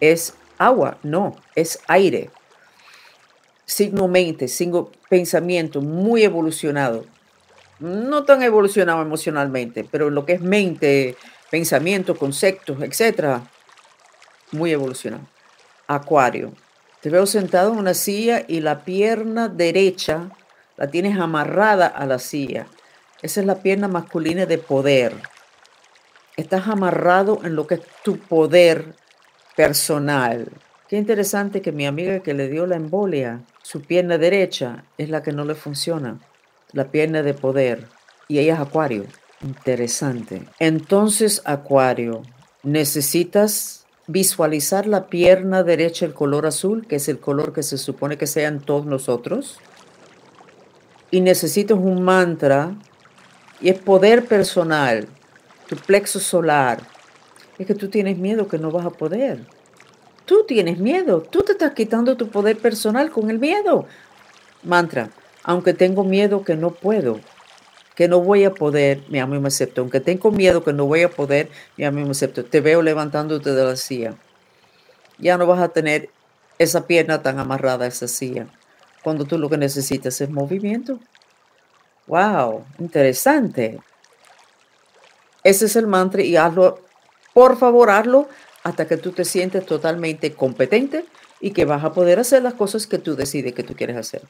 es 0.00 0.34
agua. 0.58 0.98
No, 1.02 1.36
es 1.54 1.78
aire. 1.86 2.30
signo 3.64 4.08
mente, 4.08 4.48
signo 4.48 4.90
pensamiento 5.08 5.80
muy 5.80 6.24
evolucionado. 6.24 7.04
No 7.78 8.24
tan 8.24 8.42
evolucionado 8.42 9.02
emocionalmente, 9.02 9.86
pero 9.90 10.10
lo 10.10 10.24
que 10.24 10.34
es 10.34 10.40
mente, 10.40 11.16
pensamiento, 11.50 12.16
conceptos, 12.16 12.80
etcétera, 12.82 13.42
muy 14.52 14.72
evolucionado. 14.72 15.24
Acuario. 15.86 16.52
Te 17.00 17.10
veo 17.10 17.26
sentado 17.26 17.72
en 17.72 17.78
una 17.78 17.94
silla 17.94 18.44
y 18.48 18.60
la 18.60 18.84
pierna 18.84 19.48
derecha 19.48 20.30
la 20.76 20.88
tienes 20.88 21.18
amarrada 21.18 21.86
a 21.86 22.06
la 22.06 22.18
silla. 22.18 22.66
Esa 23.22 23.40
es 23.40 23.46
la 23.46 23.62
pierna 23.62 23.88
masculina 23.88 24.46
de 24.46 24.58
poder. 24.58 25.14
Estás 26.36 26.68
amarrado 26.68 27.40
en 27.44 27.54
lo 27.54 27.66
que 27.66 27.76
es 27.76 27.80
tu 28.02 28.18
poder 28.18 28.94
personal. 29.54 30.48
Qué 30.88 30.96
interesante 30.96 31.62
que 31.62 31.72
mi 31.72 31.86
amiga 31.86 32.20
que 32.20 32.34
le 32.34 32.48
dio 32.48 32.66
la 32.66 32.76
embolia, 32.76 33.40
su 33.62 33.82
pierna 33.82 34.18
derecha 34.18 34.84
es 34.98 35.08
la 35.08 35.22
que 35.22 35.32
no 35.32 35.44
le 35.44 35.54
funciona, 35.54 36.18
la 36.72 36.90
pierna 36.90 37.22
de 37.22 37.34
poder. 37.34 37.86
Y 38.28 38.38
ella 38.38 38.54
es 38.54 38.60
acuario. 38.60 39.04
Interesante. 39.42 40.48
Entonces, 40.58 41.42
acuario, 41.44 42.22
necesitas 42.62 43.86
visualizar 44.06 44.86
la 44.86 45.08
pierna 45.08 45.62
derecha 45.62 46.06
el 46.06 46.14
color 46.14 46.46
azul, 46.46 46.86
que 46.86 46.96
es 46.96 47.08
el 47.08 47.18
color 47.18 47.52
que 47.52 47.62
se 47.62 47.78
supone 47.78 48.16
que 48.16 48.26
sean 48.26 48.60
todos 48.60 48.86
nosotros. 48.86 49.58
Y 51.10 51.20
necesitas 51.20 51.78
un 51.78 52.02
mantra, 52.02 52.74
y 53.60 53.68
es 53.68 53.78
poder 53.78 54.26
personal, 54.26 55.08
tu 55.68 55.76
plexo 55.76 56.20
solar. 56.20 56.82
Es 57.58 57.66
que 57.66 57.74
tú 57.74 57.88
tienes 57.88 58.18
miedo 58.18 58.48
que 58.48 58.58
no 58.58 58.70
vas 58.70 58.86
a 58.86 58.90
poder. 58.90 59.46
Tú 60.24 60.44
tienes 60.46 60.78
miedo, 60.78 61.22
tú 61.22 61.40
te 61.40 61.52
estás 61.52 61.72
quitando 61.72 62.16
tu 62.16 62.28
poder 62.28 62.58
personal 62.58 63.10
con 63.10 63.30
el 63.30 63.38
miedo. 63.38 63.86
Mantra, 64.62 65.10
aunque 65.46 65.74
tengo 65.74 66.02
miedo 66.02 66.42
que 66.42 66.56
no 66.56 66.72
puedo, 66.72 67.20
que 67.94 68.08
no 68.08 68.20
voy 68.20 68.44
a 68.44 68.52
poder, 68.52 69.04
mi 69.08 69.20
amo 69.20 69.36
y 69.36 69.38
me 69.38 69.46
acepto. 69.46 69.80
Aunque 69.80 70.00
tengo 70.00 70.32
miedo 70.32 70.64
que 70.64 70.72
no 70.72 70.86
voy 70.86 71.04
a 71.04 71.08
poder, 71.08 71.48
mi 71.76 71.84
amo 71.84 72.00
y 72.00 72.04
me 72.04 72.10
acepto. 72.10 72.44
Te 72.44 72.60
veo 72.60 72.82
levantándote 72.82 73.52
de 73.52 73.64
la 73.64 73.76
silla. 73.76 74.16
Ya 75.18 75.38
no 75.38 75.46
vas 75.46 75.60
a 75.60 75.68
tener 75.68 76.10
esa 76.58 76.88
pierna 76.88 77.22
tan 77.22 77.38
amarrada 77.38 77.84
a 77.84 77.88
esa 77.88 78.08
silla. 78.08 78.48
Cuando 79.04 79.24
tú 79.24 79.38
lo 79.38 79.48
que 79.48 79.56
necesitas 79.56 80.20
es 80.20 80.28
movimiento. 80.28 80.98
Wow, 82.08 82.64
interesante. 82.80 83.78
Ese 85.44 85.66
es 85.66 85.76
el 85.76 85.86
mantra 85.86 86.22
y 86.22 86.36
hazlo, 86.36 86.80
por 87.32 87.56
favor, 87.56 87.90
hazlo 87.90 88.28
hasta 88.64 88.88
que 88.88 88.96
tú 88.96 89.12
te 89.12 89.24
sientes 89.24 89.64
totalmente 89.64 90.34
competente 90.34 91.04
y 91.40 91.52
que 91.52 91.64
vas 91.64 91.84
a 91.84 91.92
poder 91.92 92.18
hacer 92.18 92.42
las 92.42 92.54
cosas 92.54 92.88
que 92.88 92.98
tú 92.98 93.14
decides 93.14 93.54
que 93.54 93.62
tú 93.62 93.76
quieres 93.76 93.96
hacer. 93.96 94.22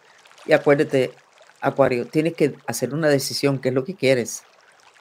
Y 0.46 0.52
acuérdate, 0.52 1.12
Acuario, 1.60 2.06
tienes 2.06 2.34
que 2.34 2.54
hacer 2.66 2.94
una 2.94 3.08
decisión, 3.08 3.58
qué 3.58 3.70
es 3.70 3.74
lo 3.74 3.84
que 3.84 3.94
quieres. 3.94 4.44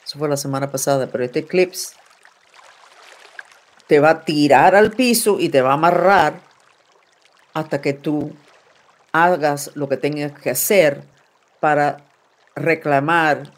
Eso 0.06 0.20
fue 0.20 0.30
la 0.30 0.38
semana 0.38 0.72
pasada, 0.72 1.08
pero 1.08 1.24
este 1.24 1.40
eclipse 1.40 1.96
te 3.88 4.00
va 4.00 4.10
a 4.12 4.26
tirar 4.26 4.76
al 4.76 4.92
piso 4.92 5.38
y 5.40 5.50
te 5.50 5.62
va 5.62 5.72
a 5.72 5.74
amarrar 5.74 6.42
hasta 7.54 7.82
que 7.82 7.94
tú 7.94 8.34
hagas 9.12 9.72
lo 9.76 9.88
que 9.88 9.98
tengas 9.98 10.32
que 10.40 10.50
hacer 10.50 11.04
para 11.60 11.98
reclamar 12.56 13.52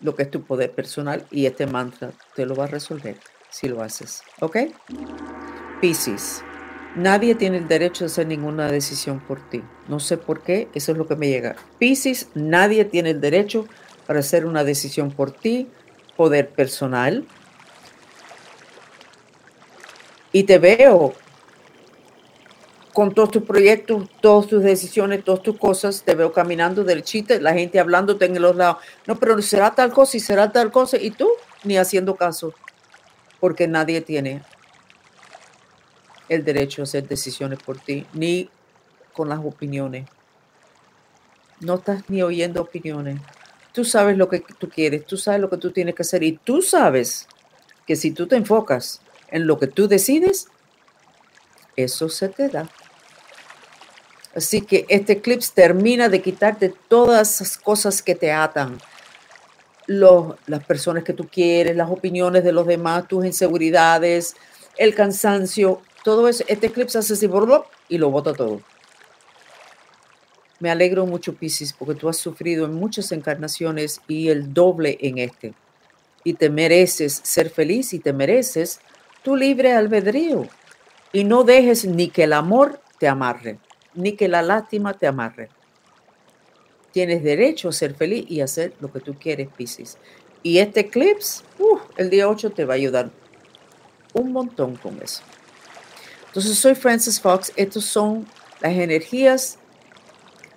lo 0.00 0.14
que 0.14 0.24
es 0.24 0.30
tu 0.30 0.44
poder 0.44 0.72
personal 0.72 1.26
y 1.30 1.46
este 1.46 1.66
mantra 1.66 2.12
te 2.34 2.46
lo 2.46 2.54
va 2.54 2.64
a 2.64 2.68
resolver 2.68 3.16
si 3.50 3.68
lo 3.68 3.82
haces. 3.82 4.22
¿Ok? 4.40 4.56
Piscis. 5.80 6.42
Nadie 6.94 7.34
tiene 7.34 7.56
el 7.56 7.68
derecho 7.68 8.04
a 8.04 8.08
hacer 8.08 8.26
ninguna 8.26 8.70
decisión 8.70 9.20
por 9.20 9.40
ti. 9.48 9.62
No 9.88 9.98
sé 9.98 10.18
por 10.18 10.42
qué, 10.42 10.68
eso 10.74 10.92
es 10.92 10.98
lo 10.98 11.06
que 11.06 11.16
me 11.16 11.28
llega. 11.28 11.56
Piscis, 11.78 12.28
nadie 12.34 12.84
tiene 12.84 13.10
el 13.10 13.20
derecho 13.20 13.66
para 14.06 14.20
hacer 14.20 14.44
una 14.44 14.62
decisión 14.62 15.10
por 15.10 15.30
ti, 15.30 15.68
poder 16.16 16.50
personal. 16.50 17.26
Y 20.32 20.42
te 20.42 20.58
veo 20.58 21.14
con 22.92 23.14
todos 23.14 23.30
tus 23.30 23.42
proyectos, 23.44 24.08
todas 24.20 24.46
tus 24.48 24.62
decisiones, 24.62 25.24
todas 25.24 25.42
tus 25.42 25.56
cosas, 25.56 26.02
te 26.02 26.14
veo 26.14 26.30
caminando 26.30 26.84
del 26.84 27.02
chiste, 27.02 27.40
la 27.40 27.54
gente 27.54 27.80
hablándote 27.80 28.26
en 28.26 28.40
los 28.40 28.54
lados. 28.54 28.78
No, 29.06 29.18
pero 29.18 29.40
será 29.40 29.74
tal 29.74 29.92
cosa 29.92 30.18
y 30.18 30.20
será 30.20 30.52
tal 30.52 30.70
cosa. 30.70 30.98
Y 30.98 31.10
tú 31.10 31.30
ni 31.64 31.78
haciendo 31.78 32.16
caso, 32.16 32.52
porque 33.40 33.66
nadie 33.66 34.02
tiene 34.02 34.42
el 36.28 36.44
derecho 36.44 36.82
a 36.82 36.84
hacer 36.84 37.06
decisiones 37.08 37.58
por 37.58 37.78
ti, 37.78 38.06
ni 38.12 38.48
con 39.12 39.28
las 39.28 39.40
opiniones. 39.40 40.08
No 41.60 41.74
estás 41.76 42.08
ni 42.08 42.22
oyendo 42.22 42.62
opiniones. 42.62 43.20
Tú 43.72 43.84
sabes 43.84 44.16
lo 44.16 44.28
que 44.28 44.40
tú 44.40 44.68
quieres, 44.68 45.06
tú 45.06 45.16
sabes 45.16 45.40
lo 45.40 45.48
que 45.48 45.56
tú 45.56 45.70
tienes 45.70 45.94
que 45.94 46.02
hacer 46.02 46.22
y 46.22 46.32
tú 46.32 46.60
sabes 46.60 47.26
que 47.86 47.96
si 47.96 48.10
tú 48.10 48.26
te 48.26 48.36
enfocas 48.36 49.00
en 49.30 49.46
lo 49.46 49.58
que 49.58 49.66
tú 49.66 49.88
decides, 49.88 50.48
eso 51.76 52.08
se 52.08 52.28
te 52.28 52.48
da. 52.48 52.68
Así 54.34 54.62
que 54.62 54.86
este 54.88 55.14
eclipse 55.14 55.52
termina 55.54 56.08
de 56.08 56.22
quitarte 56.22 56.74
todas 56.88 57.40
esas 57.40 57.58
cosas 57.58 58.02
que 58.02 58.14
te 58.14 58.32
atan. 58.32 58.78
Los, 59.86 60.36
las 60.46 60.64
personas 60.64 61.04
que 61.04 61.12
tú 61.12 61.28
quieres, 61.28 61.76
las 61.76 61.90
opiniones 61.90 62.44
de 62.44 62.52
los 62.52 62.66
demás, 62.66 63.08
tus 63.08 63.26
inseguridades, 63.26 64.36
el 64.78 64.94
cansancio, 64.94 65.82
todo 66.02 66.28
eso, 66.28 66.44
este 66.48 66.66
eclipse 66.66 66.98
hace 66.98 67.14
así 67.14 67.28
y 67.88 67.98
lo 67.98 68.10
bota 68.10 68.32
todo. 68.32 68.60
Me 70.58 70.70
alegro 70.70 71.06
mucho, 71.06 71.34
Piscis, 71.34 71.72
porque 71.72 71.94
tú 71.94 72.08
has 72.08 72.16
sufrido 72.16 72.66
en 72.66 72.74
muchas 72.74 73.10
encarnaciones 73.12 74.00
y 74.06 74.28
el 74.28 74.54
doble 74.54 74.96
en 75.00 75.18
este. 75.18 75.54
Y 76.24 76.34
te 76.34 76.50
mereces 76.50 77.20
ser 77.24 77.50
feliz 77.50 77.92
y 77.92 77.98
te 77.98 78.12
mereces 78.12 78.80
tu 79.22 79.34
libre 79.34 79.72
albedrío. 79.72 80.46
Y 81.12 81.24
no 81.24 81.42
dejes 81.42 81.84
ni 81.84 82.08
que 82.08 82.24
el 82.24 82.32
amor 82.32 82.80
te 82.98 83.08
amarre, 83.08 83.58
ni 83.94 84.12
que 84.12 84.28
la 84.28 84.42
lástima 84.42 84.94
te 84.94 85.08
amarre. 85.08 85.48
Tienes 86.92 87.24
derecho 87.24 87.70
a 87.70 87.72
ser 87.72 87.94
feliz 87.94 88.24
y 88.28 88.40
hacer 88.40 88.74
lo 88.80 88.92
que 88.92 89.00
tú 89.00 89.14
quieres, 89.18 89.48
Piscis. 89.48 89.98
Y 90.44 90.58
este 90.58 90.80
eclipse, 90.80 91.42
uh, 91.58 91.78
el 91.96 92.10
día 92.10 92.28
8 92.28 92.50
te 92.50 92.64
va 92.64 92.74
a 92.74 92.76
ayudar 92.76 93.10
un 94.14 94.32
montón 94.32 94.76
con 94.76 95.00
eso. 95.02 95.22
Entonces, 96.32 96.58
soy 96.58 96.74
Francis 96.74 97.20
Fox. 97.20 97.52
Estos 97.56 97.84
son 97.84 98.26
las 98.60 98.72
energías 98.72 99.58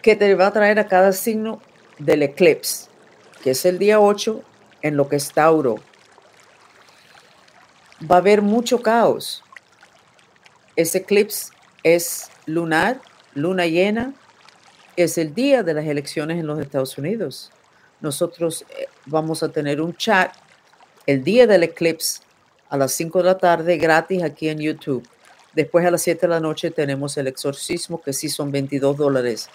que 0.02 0.16
te 0.16 0.34
va 0.34 0.48
a 0.48 0.54
traer 0.54 0.80
a 0.80 0.88
cada 0.88 1.12
signo 1.12 1.62
del 2.00 2.24
eclipse, 2.24 2.88
que 3.44 3.52
es 3.52 3.66
el 3.66 3.78
día 3.78 4.00
8 4.00 4.42
en 4.84 4.96
lo 4.96 5.10
que 5.10 5.18
es 5.18 5.34
Tauro. 5.34 5.76
Va 8.10 8.16
a 8.16 8.20
haber 8.20 8.42
mucho 8.42 8.82
caos. 8.82 9.44
Ese 10.78 11.00
eclipse 11.00 11.52
es 11.84 12.30
lunar, 12.46 13.02
luna 13.34 13.66
llena, 13.66 14.14
es 14.96 15.18
el 15.18 15.34
día 15.34 15.62
de 15.62 15.74
las 15.74 15.86
elecciones 15.86 16.40
en 16.40 16.48
los 16.48 16.58
Estados 16.58 16.98
Unidos. 16.98 17.52
Nosotros 18.00 18.66
eh, 18.78 18.88
vamos 19.06 19.44
a 19.44 19.50
tener 19.50 19.82
un 19.82 19.94
chat 19.94 20.34
el 21.06 21.22
día 21.22 21.46
del 21.48 21.64
eclipse 21.64 22.22
a 22.70 22.78
las 22.78 22.94
5 22.94 23.18
de 23.18 23.26
la 23.26 23.38
tarde 23.38 23.76
gratis 23.76 24.24
aquí 24.24 24.48
en 24.48 24.60
YouTube. 24.60 25.06
Después 25.56 25.86
a 25.86 25.92
las 25.92 26.02
7 26.02 26.22
de 26.22 26.28
la 26.28 26.40
noche 26.42 26.70
tenemos 26.70 27.16
el 27.18 27.28
exorcismo, 27.28 28.02
que 28.02 28.12
sí 28.12 28.28
son 28.28 28.52
22 28.52 28.98
dólares. 28.98 29.50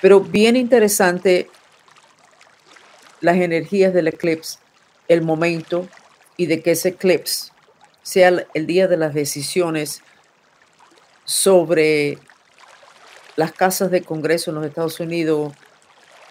Pero 0.00 0.20
bien 0.20 0.56
interesante 0.56 1.50
las 3.20 3.36
energías 3.36 3.92
del 3.92 4.08
eclipse, 4.08 4.58
el 5.06 5.22
momento 5.22 5.86
y 6.36 6.46
de 6.46 6.62
que 6.62 6.70
ese 6.70 6.90
eclipse 6.90 7.52
sea 8.02 8.46
el 8.54 8.66
día 8.66 8.88
de 8.88 8.96
las 8.96 9.12
decisiones 9.12 10.02
sobre 11.24 12.18
las 13.36 13.52
casas 13.52 13.90
de 13.90 14.02
Congreso 14.02 14.50
en 14.50 14.56
los 14.56 14.66
Estados 14.66 14.98
Unidos. 14.98 15.52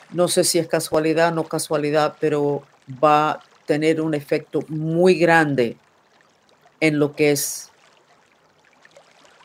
No 0.10 0.28
sé 0.28 0.44
si 0.44 0.58
es 0.58 0.68
casualidad 0.68 1.34
no 1.34 1.44
casualidad, 1.44 2.16
pero 2.20 2.64
va 3.04 3.32
a 3.32 3.40
tener 3.68 4.02
un 4.02 4.16
efecto 4.16 4.62
muy 4.70 5.20
grande 5.20 5.78
en 6.80 6.98
lo 6.98 7.16
que 7.16 7.32
es 7.32 7.70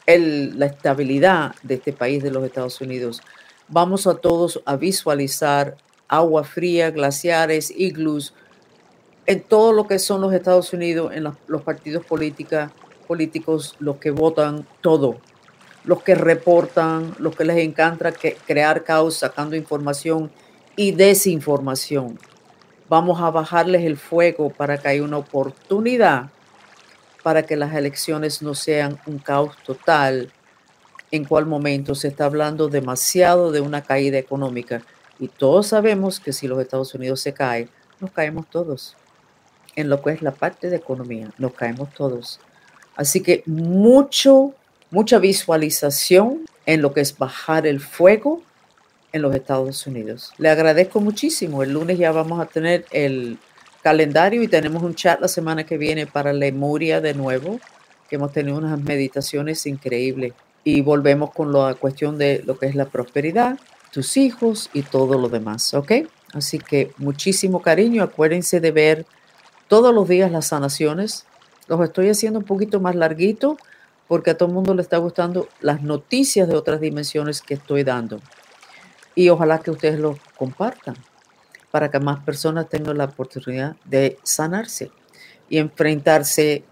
la 0.07 0.67
estabilidad 0.67 1.55
de 1.63 1.75
este 1.75 1.93
país 1.93 2.23
de 2.23 2.31
los 2.31 2.45
Estados 2.45 2.81
Unidos. 2.81 3.23
Vamos 3.69 4.07
a 4.07 4.15
todos 4.15 4.61
a 4.67 4.77
visualizar 4.77 5.77
agua 6.09 6.45
fría, 6.45 6.91
glaciares, 6.91 7.71
iglus, 7.71 8.35
en 9.27 9.43
todo 9.43 9.73
lo 9.73 9.87
que 9.87 9.99
son 9.99 10.21
los 10.21 10.33
Estados 10.33 10.73
Unidos, 10.73 11.13
en 11.15 11.25
los, 11.25 11.63
partidos 11.63 12.05
políticos, 12.05 13.77
los 13.79 13.97
que 13.97 14.11
votan, 14.11 14.67
todo, 14.81 15.19
los 15.85 16.03
que 16.03 16.15
reportan, 16.15 17.15
los 17.19 17.37
que 17.37 17.45
les 17.45 17.59
encanta 17.59 18.13
crear 18.13 18.83
caos 18.83 19.17
sacando 19.17 19.55
información 19.55 20.31
y 20.77 20.93
desinformación. 20.93 22.19
Vamos 22.89 23.21
a 23.21 23.31
bajarles 23.31 23.85
el 23.85 23.97
fuego 23.97 24.51
para 24.51 24.79
que 24.79 24.89
haya 24.89 25.03
una 25.03 25.19
oportunidad 25.19 26.31
para 27.23 27.45
que 27.45 27.57
las 27.57 27.75
elecciones 27.75 28.43
no 28.43 28.55
sean 28.55 28.99
un 29.07 29.19
caos 29.19 29.57
total 29.65 30.33
en 31.11 31.25
cuál 31.25 31.47
momento 31.47 31.95
se 31.95 32.09
está 32.09 32.25
hablando 32.25 32.69
demasiado 32.69 33.53
de 33.53 33.61
una 33.61 33.83
caída 33.83 34.19
económica. 34.19 34.83
Y 35.19 35.29
todos 35.29 35.69
sabemos 35.69 36.21
que 36.21 36.33
si 36.33 36.49
los 36.49 36.61
Estados 36.61 36.95
Unidos 36.95 37.21
se 37.21 37.35
caen, 37.35 37.69
nos 38.01 38.11
caemos 38.11 38.49
todos. 38.51 38.97
En 39.77 39.89
lo 39.89 40.03
que 40.03 40.11
es 40.11 40.23
la 40.23 40.33
parte 40.33 40.69
de 40.69 40.77
economía, 40.77 41.31
nos 41.39 41.53
caemos 41.55 41.93
todos. 41.95 42.41
Así 42.97 43.21
que 43.21 43.43
mucho, 43.47 44.55
mucha 44.91 45.19
visualización 45.19 46.45
en 46.67 46.83
lo 46.83 46.93
que 46.93 47.01
es 47.01 47.17
bajar 47.17 47.67
el 47.67 47.81
fuego 47.81 48.43
en 49.13 49.23
los 49.23 49.35
Estados 49.35 49.87
Unidos. 49.87 50.33
Le 50.39 50.49
agradezco 50.49 51.01
muchísimo. 51.01 51.63
El 51.63 51.73
lunes 51.73 51.99
ya 51.99 52.13
vamos 52.13 52.41
a 52.41 52.47
tener 52.47 52.87
el 52.91 53.39
calendario 53.83 54.43
y 54.43 54.49
tenemos 54.49 54.83
un 54.83 54.95
chat 54.95 55.21
la 55.21 55.29
semana 55.29 55.65
que 55.65 55.77
viene 55.77 56.07
para 56.07 56.33
Lemuria 56.33 57.01
de 57.01 57.15
nuevo, 57.15 57.61
que 58.09 58.17
hemos 58.17 58.33
tenido 58.33 58.57
unas 58.57 58.81
meditaciones 58.81 59.67
increíbles. 59.67 60.33
Y 60.65 60.81
volvemos 60.81 61.33
con 61.33 61.53
la 61.53 61.75
cuestión 61.75 62.19
de 62.19 62.43
lo 62.47 62.57
que 62.59 62.67
es 62.67 62.77
la 62.77 62.85
prosperidad, 62.87 63.59
tus 63.91 64.17
hijos 64.17 64.71
y 64.73 64.83
todo 64.83 65.19
lo 65.19 65.29
demás, 65.29 65.75
¿ok? 65.75 65.93
Así 66.33 66.59
que 66.59 66.93
muchísimo 66.99 67.61
cariño. 67.61 68.03
Acuérdense 68.03 68.61
de 68.61 68.71
ver 68.71 69.07
todos 69.67 69.93
los 69.93 70.09
días 70.09 70.31
las 70.31 70.47
sanaciones. 70.47 71.27
Los 71.67 71.81
estoy 71.83 72.09
haciendo 72.09 72.39
un 72.39 72.45
poquito 72.45 72.81
más 72.81 72.95
larguito 72.95 73.57
porque 74.07 74.31
a 74.31 74.37
todo 74.37 74.49
el 74.49 74.55
mundo 74.55 74.75
le 74.75 74.83
está 74.83 74.99
gustando 74.99 75.49
las 75.61 75.83
noticias 75.83 76.49
de 76.49 76.55
otras 76.55 76.81
dimensiones 76.81 77.43
que 77.43 77.55
estoy 77.55 77.83
dando. 77.83 78.21
Y 79.15 79.29
ojalá 79.29 79.59
que 79.59 79.71
ustedes 79.71 79.99
lo 79.99 80.17
compartan 80.37 80.95
para 81.73 81.91
que 81.91 81.99
más 81.99 82.23
personas 82.23 82.69
tengan 82.69 82.99
la 82.99 83.07
oportunidad 83.07 83.75
de 83.85 84.19
sanarse 84.23 84.93
y 85.49 85.59
enfrentarse 85.59 86.63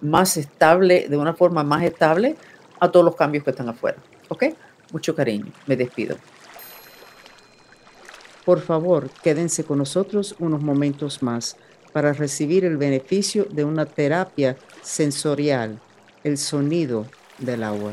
más 0.00 0.36
estable, 0.36 1.08
de 1.08 1.16
una 1.16 1.34
forma 1.34 1.64
más 1.64 1.82
estable 1.82 2.36
a 2.78 2.90
todos 2.90 3.04
los 3.04 3.16
cambios 3.16 3.42
que 3.42 3.50
están 3.50 3.68
afuera. 3.68 3.98
¿Ok? 4.28 4.44
Mucho 4.92 5.16
cariño. 5.16 5.46
Me 5.66 5.74
despido. 5.74 6.16
Por 8.44 8.60
favor, 8.60 9.10
quédense 9.22 9.64
con 9.64 9.78
nosotros 9.78 10.34
unos 10.38 10.62
momentos 10.62 11.22
más 11.22 11.56
para 11.92 12.12
recibir 12.12 12.64
el 12.64 12.76
beneficio 12.76 13.46
de 13.50 13.64
una 13.64 13.86
terapia 13.86 14.56
sensorial, 14.82 15.80
el 16.24 16.36
sonido 16.38 17.06
del 17.38 17.62
agua. 17.62 17.92